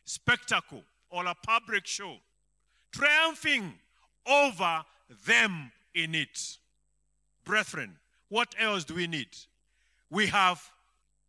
spectacle 0.04 0.82
or 1.08 1.24
a 1.24 1.34
public 1.46 1.86
show, 1.86 2.16
triumphing 2.90 3.72
over 4.26 4.84
them 5.26 5.72
in 5.94 6.14
it. 6.14 6.58
Brethren, 7.44 7.96
what 8.28 8.54
else 8.58 8.84
do 8.84 8.94
we 8.94 9.06
need? 9.06 9.28
we 10.12 10.26
have 10.26 10.62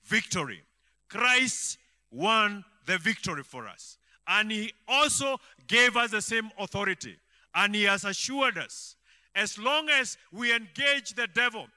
victory. 0.03 0.61
Christ 1.07 1.77
won 2.13 2.63
the 2.85 2.97
victory 2.97 3.43
for 3.43 3.67
us. 3.67 3.97
And 4.27 4.51
he 4.51 4.73
also 4.87 5.37
gave 5.67 5.97
us 5.97 6.11
the 6.11 6.21
same 6.21 6.49
authority. 6.57 7.17
And 7.53 7.75
he 7.75 7.83
has 7.83 8.05
assured 8.05 8.57
us 8.57 8.95
as 9.35 9.57
long 9.57 9.89
as 9.89 10.17
we 10.31 10.55
engage 10.55 11.13
the 11.15 11.27
devil 11.27 11.67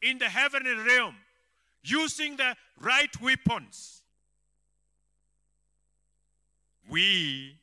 in 0.00 0.18
the 0.18 0.28
heavenly 0.28 0.74
realm 0.74 1.16
using 1.82 2.36
the 2.36 2.54
right 2.80 3.20
weapons, 3.20 4.02
we 6.88 7.56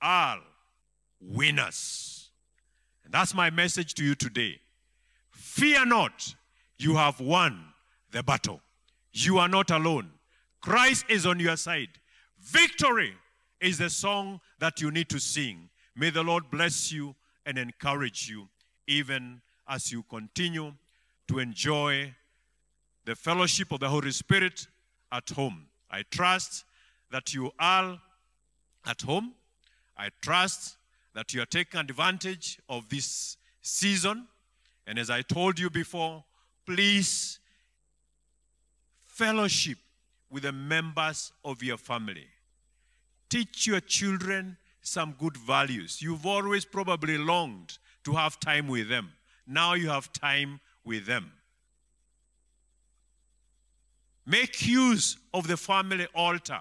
are 0.00 0.38
winners. 1.20 2.30
And 3.04 3.12
that's 3.12 3.34
my 3.34 3.50
message 3.50 3.94
to 3.94 4.04
you 4.04 4.14
today. 4.14 4.60
Fear 5.30 5.86
not, 5.86 6.34
you 6.78 6.96
have 6.96 7.20
won 7.20 7.64
the 8.10 8.22
battle. 8.22 8.60
You 9.12 9.38
are 9.38 9.48
not 9.48 9.70
alone. 9.70 10.10
Christ 10.62 11.04
is 11.08 11.26
on 11.26 11.40
your 11.40 11.56
side. 11.56 11.90
Victory 12.40 13.14
is 13.60 13.78
the 13.78 13.90
song 13.90 14.40
that 14.60 14.80
you 14.80 14.90
need 14.90 15.08
to 15.10 15.18
sing. 15.18 15.68
May 15.94 16.10
the 16.10 16.22
Lord 16.22 16.50
bless 16.50 16.90
you 16.90 17.14
and 17.44 17.58
encourage 17.58 18.30
you 18.30 18.48
even 18.86 19.42
as 19.68 19.92
you 19.92 20.04
continue 20.04 20.72
to 21.28 21.38
enjoy 21.40 22.14
the 23.04 23.16
fellowship 23.16 23.72
of 23.72 23.80
the 23.80 23.88
Holy 23.88 24.12
Spirit 24.12 24.68
at 25.10 25.28
home. 25.30 25.66
I 25.90 26.04
trust 26.10 26.64
that 27.10 27.34
you 27.34 27.50
are 27.58 28.00
at 28.86 29.02
home. 29.02 29.34
I 29.96 30.10
trust 30.20 30.76
that 31.14 31.34
you 31.34 31.42
are 31.42 31.46
taking 31.46 31.80
advantage 31.80 32.58
of 32.68 32.88
this 32.88 33.36
season. 33.60 34.26
And 34.86 34.98
as 34.98 35.10
I 35.10 35.22
told 35.22 35.58
you 35.58 35.70
before, 35.70 36.24
please 36.64 37.40
fellowship 39.06 39.78
with 40.32 40.44
the 40.44 40.52
members 40.52 41.30
of 41.44 41.62
your 41.62 41.76
family. 41.76 42.26
Teach 43.28 43.66
your 43.66 43.80
children 43.80 44.56
some 44.80 45.14
good 45.18 45.36
values. 45.36 46.00
You've 46.00 46.26
always 46.26 46.64
probably 46.64 47.18
longed 47.18 47.78
to 48.04 48.12
have 48.12 48.40
time 48.40 48.66
with 48.66 48.88
them. 48.88 49.12
Now 49.46 49.74
you 49.74 49.90
have 49.90 50.12
time 50.12 50.60
with 50.84 51.06
them. 51.06 51.30
Make 54.24 54.66
use 54.66 55.18
of 55.34 55.46
the 55.46 55.56
family 55.56 56.06
altar. 56.14 56.60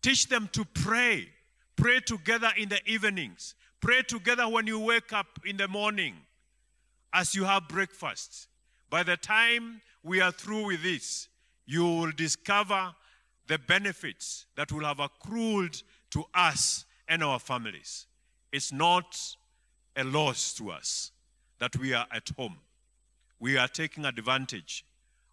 Teach 0.00 0.28
them 0.28 0.48
to 0.52 0.64
pray. 0.64 1.28
Pray 1.76 2.00
together 2.00 2.50
in 2.56 2.70
the 2.70 2.80
evenings. 2.86 3.54
Pray 3.80 4.02
together 4.02 4.48
when 4.48 4.66
you 4.66 4.78
wake 4.78 5.12
up 5.12 5.40
in 5.44 5.56
the 5.56 5.68
morning 5.68 6.14
as 7.12 7.34
you 7.34 7.44
have 7.44 7.68
breakfast. 7.68 8.48
By 8.88 9.02
the 9.02 9.16
time 9.16 9.80
we 10.02 10.20
are 10.20 10.32
through 10.32 10.66
with 10.66 10.82
this, 10.82 11.28
you 11.66 11.84
will 11.84 12.12
discover 12.12 12.94
the 13.46 13.58
benefits 13.58 14.46
that 14.56 14.72
will 14.72 14.84
have 14.84 15.00
accrued 15.00 15.82
to 16.10 16.24
us 16.34 16.84
and 17.08 17.22
our 17.22 17.38
families. 17.38 18.06
It's 18.52 18.72
not 18.72 19.18
a 19.96 20.04
loss 20.04 20.54
to 20.54 20.70
us 20.70 21.12
that 21.58 21.76
we 21.76 21.92
are 21.94 22.06
at 22.10 22.28
home. 22.36 22.56
We 23.40 23.56
are 23.56 23.68
taking 23.68 24.04
advantage 24.04 24.84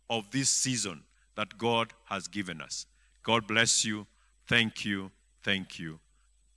of 0.10 0.32
this 0.32 0.50
season 0.50 1.04
that 1.36 1.58
God 1.58 1.94
has 2.06 2.28
given 2.28 2.62
us. 2.62 2.86
God 3.24 3.48
bless 3.48 3.86
you. 3.86 4.08
Thank 4.48 4.84
you. 4.86 5.12
Thank 5.44 5.80
you 5.80 6.00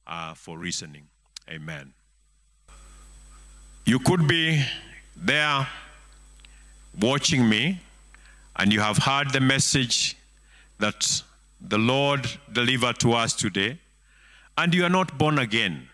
uh, 0.06 0.34
for 0.34 0.58
listening. 0.58 1.08
Amen. 1.48 1.92
You 3.84 3.98
could 3.98 4.26
be 4.26 4.64
there 5.16 5.66
watching 7.00 7.48
me 7.48 7.80
and 8.56 8.72
you 8.72 8.80
have 8.80 8.98
heard 8.98 9.32
the 9.32 9.40
message 9.40 10.16
that 10.78 11.22
the 11.60 11.78
Lord 11.78 12.26
delivered 12.52 12.98
to 13.00 13.12
us 13.12 13.34
today, 13.34 13.78
and 14.58 14.74
you 14.74 14.84
are 14.84 14.90
not 14.90 15.16
born 15.18 15.38
again, 15.38 15.88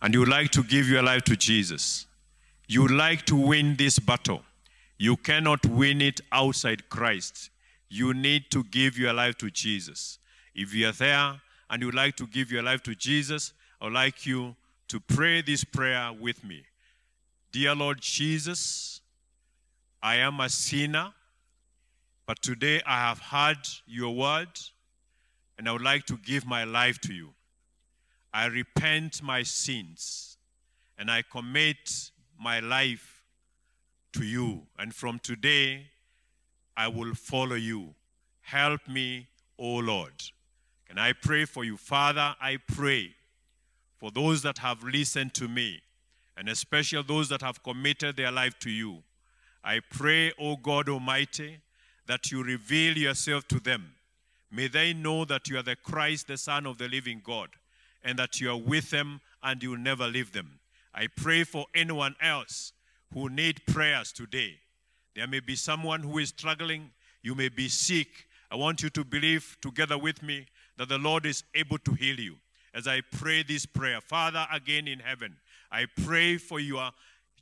and 0.00 0.14
you 0.14 0.24
like 0.24 0.50
to 0.52 0.62
give 0.62 0.88
your 0.88 1.02
life 1.02 1.22
to 1.24 1.36
Jesus. 1.36 2.06
You 2.66 2.86
like 2.86 3.24
to 3.26 3.36
win 3.36 3.76
this 3.76 3.98
battle. 3.98 4.42
You 4.98 5.16
cannot 5.16 5.64
win 5.64 6.02
it 6.02 6.20
outside 6.30 6.88
Christ. 6.90 7.50
You 7.88 8.12
need 8.12 8.50
to 8.50 8.64
give 8.64 8.98
your 8.98 9.12
life 9.12 9.38
to 9.38 9.50
Jesus. 9.50 10.18
If 10.54 10.74
you 10.74 10.88
are 10.88 10.92
there 10.92 11.40
and 11.70 11.82
you 11.82 11.90
like 11.90 12.16
to 12.16 12.26
give 12.26 12.52
your 12.52 12.62
life 12.62 12.82
to 12.82 12.94
Jesus, 12.94 13.52
I 13.80 13.86
would 13.86 13.94
like 13.94 14.26
you 14.26 14.54
to 14.88 15.00
pray 15.00 15.40
this 15.40 15.64
prayer 15.64 16.12
with 16.12 16.44
me. 16.44 16.64
Dear 17.52 17.74
Lord 17.74 18.00
Jesus, 18.00 19.00
I 20.02 20.16
am 20.16 20.40
a 20.40 20.48
sinner, 20.48 21.12
but 22.28 22.42
today 22.42 22.82
I 22.84 22.98
have 23.08 23.20
heard 23.20 23.66
your 23.86 24.14
word 24.14 24.50
and 25.56 25.66
I 25.66 25.72
would 25.72 25.80
like 25.80 26.04
to 26.08 26.18
give 26.18 26.44
my 26.44 26.64
life 26.64 27.00
to 27.00 27.14
you. 27.14 27.30
I 28.34 28.44
repent 28.48 29.22
my 29.22 29.42
sins 29.42 30.36
and 30.98 31.10
I 31.10 31.22
commit 31.22 32.10
my 32.38 32.60
life 32.60 33.24
to 34.12 34.26
you. 34.26 34.66
And 34.78 34.94
from 34.94 35.20
today, 35.20 35.86
I 36.76 36.88
will 36.88 37.14
follow 37.14 37.56
you. 37.56 37.94
Help 38.42 38.86
me, 38.86 39.28
O 39.58 39.76
Lord. 39.76 40.22
Can 40.86 40.98
I 40.98 41.14
pray 41.14 41.46
for 41.46 41.64
you? 41.64 41.78
Father, 41.78 42.36
I 42.42 42.58
pray 42.58 43.14
for 43.96 44.10
those 44.10 44.42
that 44.42 44.58
have 44.58 44.84
listened 44.84 45.32
to 45.34 45.48
me, 45.48 45.80
and 46.36 46.50
especially 46.50 47.02
those 47.04 47.30
that 47.30 47.40
have 47.40 47.62
committed 47.62 48.18
their 48.18 48.30
life 48.30 48.58
to 48.58 48.70
you. 48.70 49.02
I 49.64 49.80
pray, 49.80 50.32
O 50.38 50.56
God 50.56 50.90
Almighty, 50.90 51.60
that 52.08 52.32
you 52.32 52.42
reveal 52.42 52.98
yourself 52.98 53.46
to 53.48 53.60
them. 53.60 53.92
May 54.50 54.66
they 54.66 54.92
know 54.94 55.24
that 55.26 55.48
you 55.48 55.58
are 55.58 55.62
the 55.62 55.76
Christ, 55.76 56.26
the 56.26 56.38
Son 56.38 56.66
of 56.66 56.78
the 56.78 56.88
living 56.88 57.20
God, 57.22 57.50
and 58.02 58.18
that 58.18 58.40
you 58.40 58.50
are 58.50 58.56
with 58.56 58.90
them 58.90 59.20
and 59.42 59.62
you 59.62 59.76
never 59.76 60.08
leave 60.08 60.32
them. 60.32 60.58
I 60.94 61.06
pray 61.06 61.44
for 61.44 61.66
anyone 61.74 62.16
else 62.20 62.72
who 63.12 63.28
need 63.28 63.60
prayers 63.66 64.10
today. 64.10 64.54
There 65.14 65.26
may 65.26 65.40
be 65.40 65.54
someone 65.54 66.00
who 66.00 66.18
is 66.18 66.30
struggling. 66.30 66.90
You 67.22 67.34
may 67.34 67.50
be 67.50 67.68
sick. 67.68 68.08
I 68.50 68.56
want 68.56 68.82
you 68.82 68.90
to 68.90 69.04
believe 69.04 69.58
together 69.60 69.98
with 69.98 70.22
me 70.22 70.46
that 70.78 70.88
the 70.88 70.98
Lord 70.98 71.26
is 71.26 71.44
able 71.54 71.78
to 71.78 71.92
heal 71.92 72.18
you. 72.18 72.36
As 72.74 72.86
I 72.86 73.02
pray 73.12 73.42
this 73.42 73.66
prayer, 73.66 74.00
Father, 74.00 74.46
again 74.52 74.88
in 74.88 75.00
heaven, 75.00 75.36
I 75.70 75.86
pray 76.04 76.38
for 76.38 76.58
your 76.58 76.90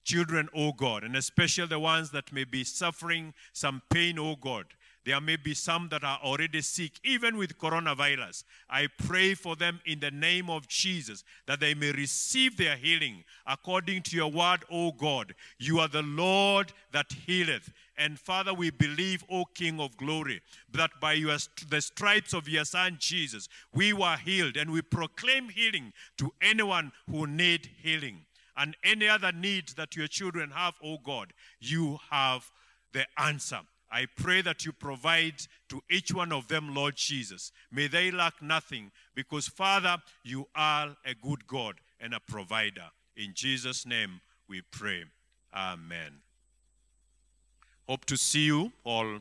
children, 0.07 0.48
O 0.54 0.72
God, 0.72 1.04
and 1.04 1.16
especially 1.16 1.66
the 1.66 1.80
ones 1.80 2.11
that 2.12 2.32
may 2.32 2.44
be 2.44 2.64
suffering 2.64 3.34
some 3.52 3.82
pain, 3.90 4.18
O 4.18 4.36
God. 4.36 4.66
There 5.04 5.20
may 5.20 5.36
be 5.36 5.54
some 5.54 5.88
that 5.90 6.02
are 6.02 6.18
already 6.24 6.62
sick, 6.62 6.92
even 7.04 7.36
with 7.36 7.59
coronavirus. 7.59 8.42
I 8.68 8.88
pray 9.07 9.34
for 9.34 9.54
them 9.54 9.80
in 9.86 10.00
the 10.00 10.11
name 10.11 10.50
of 10.50 10.66
Jesus 10.66 11.22
that 11.46 11.61
they 11.61 11.74
may 11.74 11.92
receive 11.92 12.57
their 12.57 12.76
healing 12.76 13.22
according 13.46 14.02
to 14.02 14.16
your 14.16 14.32
word, 14.32 14.64
O 14.68 14.90
God. 14.90 15.34
You 15.61 15.78
are 15.78 15.86
the 15.86 16.02
Lord 16.02 16.72
that 16.90 17.12
healeth. 17.24 17.72
And 17.96 18.18
Father, 18.18 18.52
we 18.52 18.70
believe, 18.70 19.24
O 19.30 19.44
King 19.44 19.78
of 19.78 19.96
glory, 19.96 20.40
that 20.72 20.90
by 21.00 21.12
your, 21.12 21.36
the 21.70 21.80
stripes 21.80 22.34
of 22.34 22.48
your 22.48 22.64
Son 22.64 22.96
Jesus, 22.98 23.48
we 23.72 23.92
were 23.92 24.16
healed, 24.16 24.57
and 24.57 24.70
we 24.72 24.82
proclaim 24.82 25.48
healing 25.48 25.92
to 26.18 26.32
anyone 26.42 26.90
who 27.09 27.28
need 27.28 27.70
healing. 27.80 28.25
And 28.57 28.76
any 28.82 29.09
other 29.09 29.32
needs 29.32 29.74
that 29.74 29.96
your 29.96 30.07
children 30.07 30.50
have, 30.50 30.74
O 30.82 30.98
God, 30.98 31.32
you 31.61 31.98
have 32.11 32.50
the 32.92 33.07
answer. 33.18 33.61
I 33.90 34.07
pray 34.16 34.42
that 34.42 34.64
you 34.64 34.72
provide 34.72 35.34
to 35.68 35.82
each 35.90 36.12
one 36.12 36.32
of 36.32 36.48
them, 36.48 36.74
Lord 36.74 36.96
Jesus. 36.96 37.52
May 37.70 37.86
they 37.86 38.11
lack 38.11 38.42
nothing 38.42 38.90
because, 39.14 39.46
Father, 39.46 39.98
you 40.24 40.48
are 40.54 40.96
a 41.04 41.14
good 41.14 41.46
God 41.46 41.76
and 42.00 42.14
a 42.14 42.20
provider. 42.20 42.86
In 43.16 43.32
Jesus' 43.34 43.86
name 43.86 44.20
we 44.48 44.62
pray. 44.70 45.04
Amen. 45.54 46.20
Hope 47.88 48.04
to 48.07 48.16
see 48.16 48.46
you 48.46 48.72
all, 48.84 49.20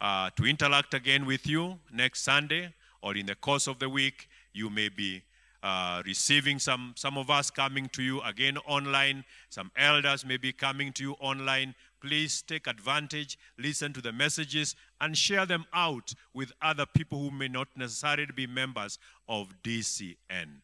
uh, 0.00 0.30
to 0.36 0.46
interact 0.46 0.94
again 0.94 1.26
with 1.26 1.46
you 1.46 1.78
next 1.92 2.22
Sunday 2.22 2.72
or 3.02 3.14
in 3.14 3.26
the 3.26 3.34
course 3.34 3.66
of 3.66 3.78
the 3.78 3.88
week. 3.88 4.28
You 4.54 4.70
may 4.70 4.88
be 4.88 5.22
uh, 5.62 6.02
receiving 6.04 6.58
some, 6.58 6.92
some 6.96 7.16
of 7.16 7.30
us 7.30 7.50
coming 7.50 7.88
to 7.90 8.02
you 8.02 8.20
again 8.22 8.58
online. 8.66 9.24
Some 9.48 9.70
elders 9.76 10.24
may 10.24 10.36
be 10.36 10.52
coming 10.52 10.92
to 10.94 11.02
you 11.02 11.12
online. 11.20 11.74
Please 12.00 12.42
take 12.42 12.66
advantage, 12.66 13.38
listen 13.58 13.92
to 13.92 14.00
the 14.00 14.12
messages, 14.12 14.74
and 15.00 15.16
share 15.16 15.46
them 15.46 15.64
out 15.72 16.14
with 16.34 16.52
other 16.60 16.84
people 16.84 17.20
who 17.20 17.30
may 17.30 17.48
not 17.48 17.68
necessarily 17.76 18.26
be 18.34 18.46
members 18.46 18.98
of 19.28 19.54
DCN. 19.62 20.62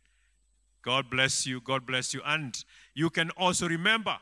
God 0.82 1.10
bless 1.10 1.46
you. 1.46 1.60
God 1.60 1.86
bless 1.86 2.12
you. 2.12 2.20
And 2.24 2.64
you 2.94 3.10
can 3.10 3.30
also 3.30 3.68
remember 3.68 4.16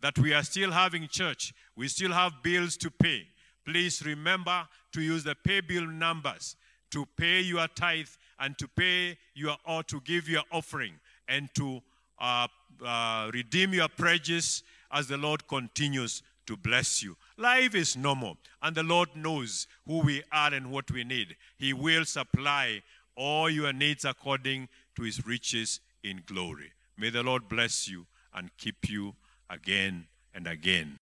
that 0.00 0.18
we 0.18 0.32
are 0.32 0.42
still 0.42 0.70
having 0.70 1.08
church. 1.08 1.52
We 1.76 1.88
still 1.88 2.12
have 2.12 2.42
bills 2.42 2.76
to 2.78 2.90
pay. 2.90 3.26
Please 3.64 4.04
remember 4.04 4.66
to 4.92 5.00
use 5.02 5.24
the 5.24 5.34
pay 5.34 5.60
bill 5.60 5.86
numbers 5.86 6.56
to 6.90 7.06
pay 7.16 7.40
your 7.40 7.66
tithe 7.68 8.08
and 8.38 8.58
to 8.58 8.68
pay 8.68 9.16
your 9.34 9.56
or 9.64 9.82
to 9.84 10.00
give 10.00 10.28
your 10.28 10.42
offering 10.50 10.94
and 11.28 11.48
to 11.54 11.80
uh, 12.20 12.46
uh, 12.84 13.30
redeem 13.32 13.74
your 13.74 13.88
pledges 13.88 14.62
as 14.90 15.08
the 15.08 15.16
Lord 15.16 15.46
continues 15.48 16.22
to 16.46 16.56
bless 16.56 17.02
you. 17.02 17.16
Life 17.36 17.74
is 17.74 17.96
normal, 17.96 18.36
and 18.62 18.74
the 18.74 18.82
Lord 18.82 19.08
knows 19.14 19.66
who 19.86 20.00
we 20.00 20.22
are 20.32 20.52
and 20.52 20.70
what 20.70 20.90
we 20.90 21.04
need. 21.04 21.36
He 21.56 21.72
will 21.72 22.04
supply 22.04 22.82
all 23.16 23.48
your 23.48 23.72
needs 23.72 24.04
according 24.04 24.68
to 24.96 25.02
his 25.02 25.24
riches 25.26 25.80
in 26.02 26.22
glory. 26.26 26.72
May 26.96 27.10
the 27.10 27.22
Lord 27.22 27.48
bless 27.48 27.88
you 27.88 28.06
and 28.34 28.50
keep 28.58 28.88
you 28.88 29.14
again 29.48 30.06
and 30.34 30.46
again. 30.46 30.98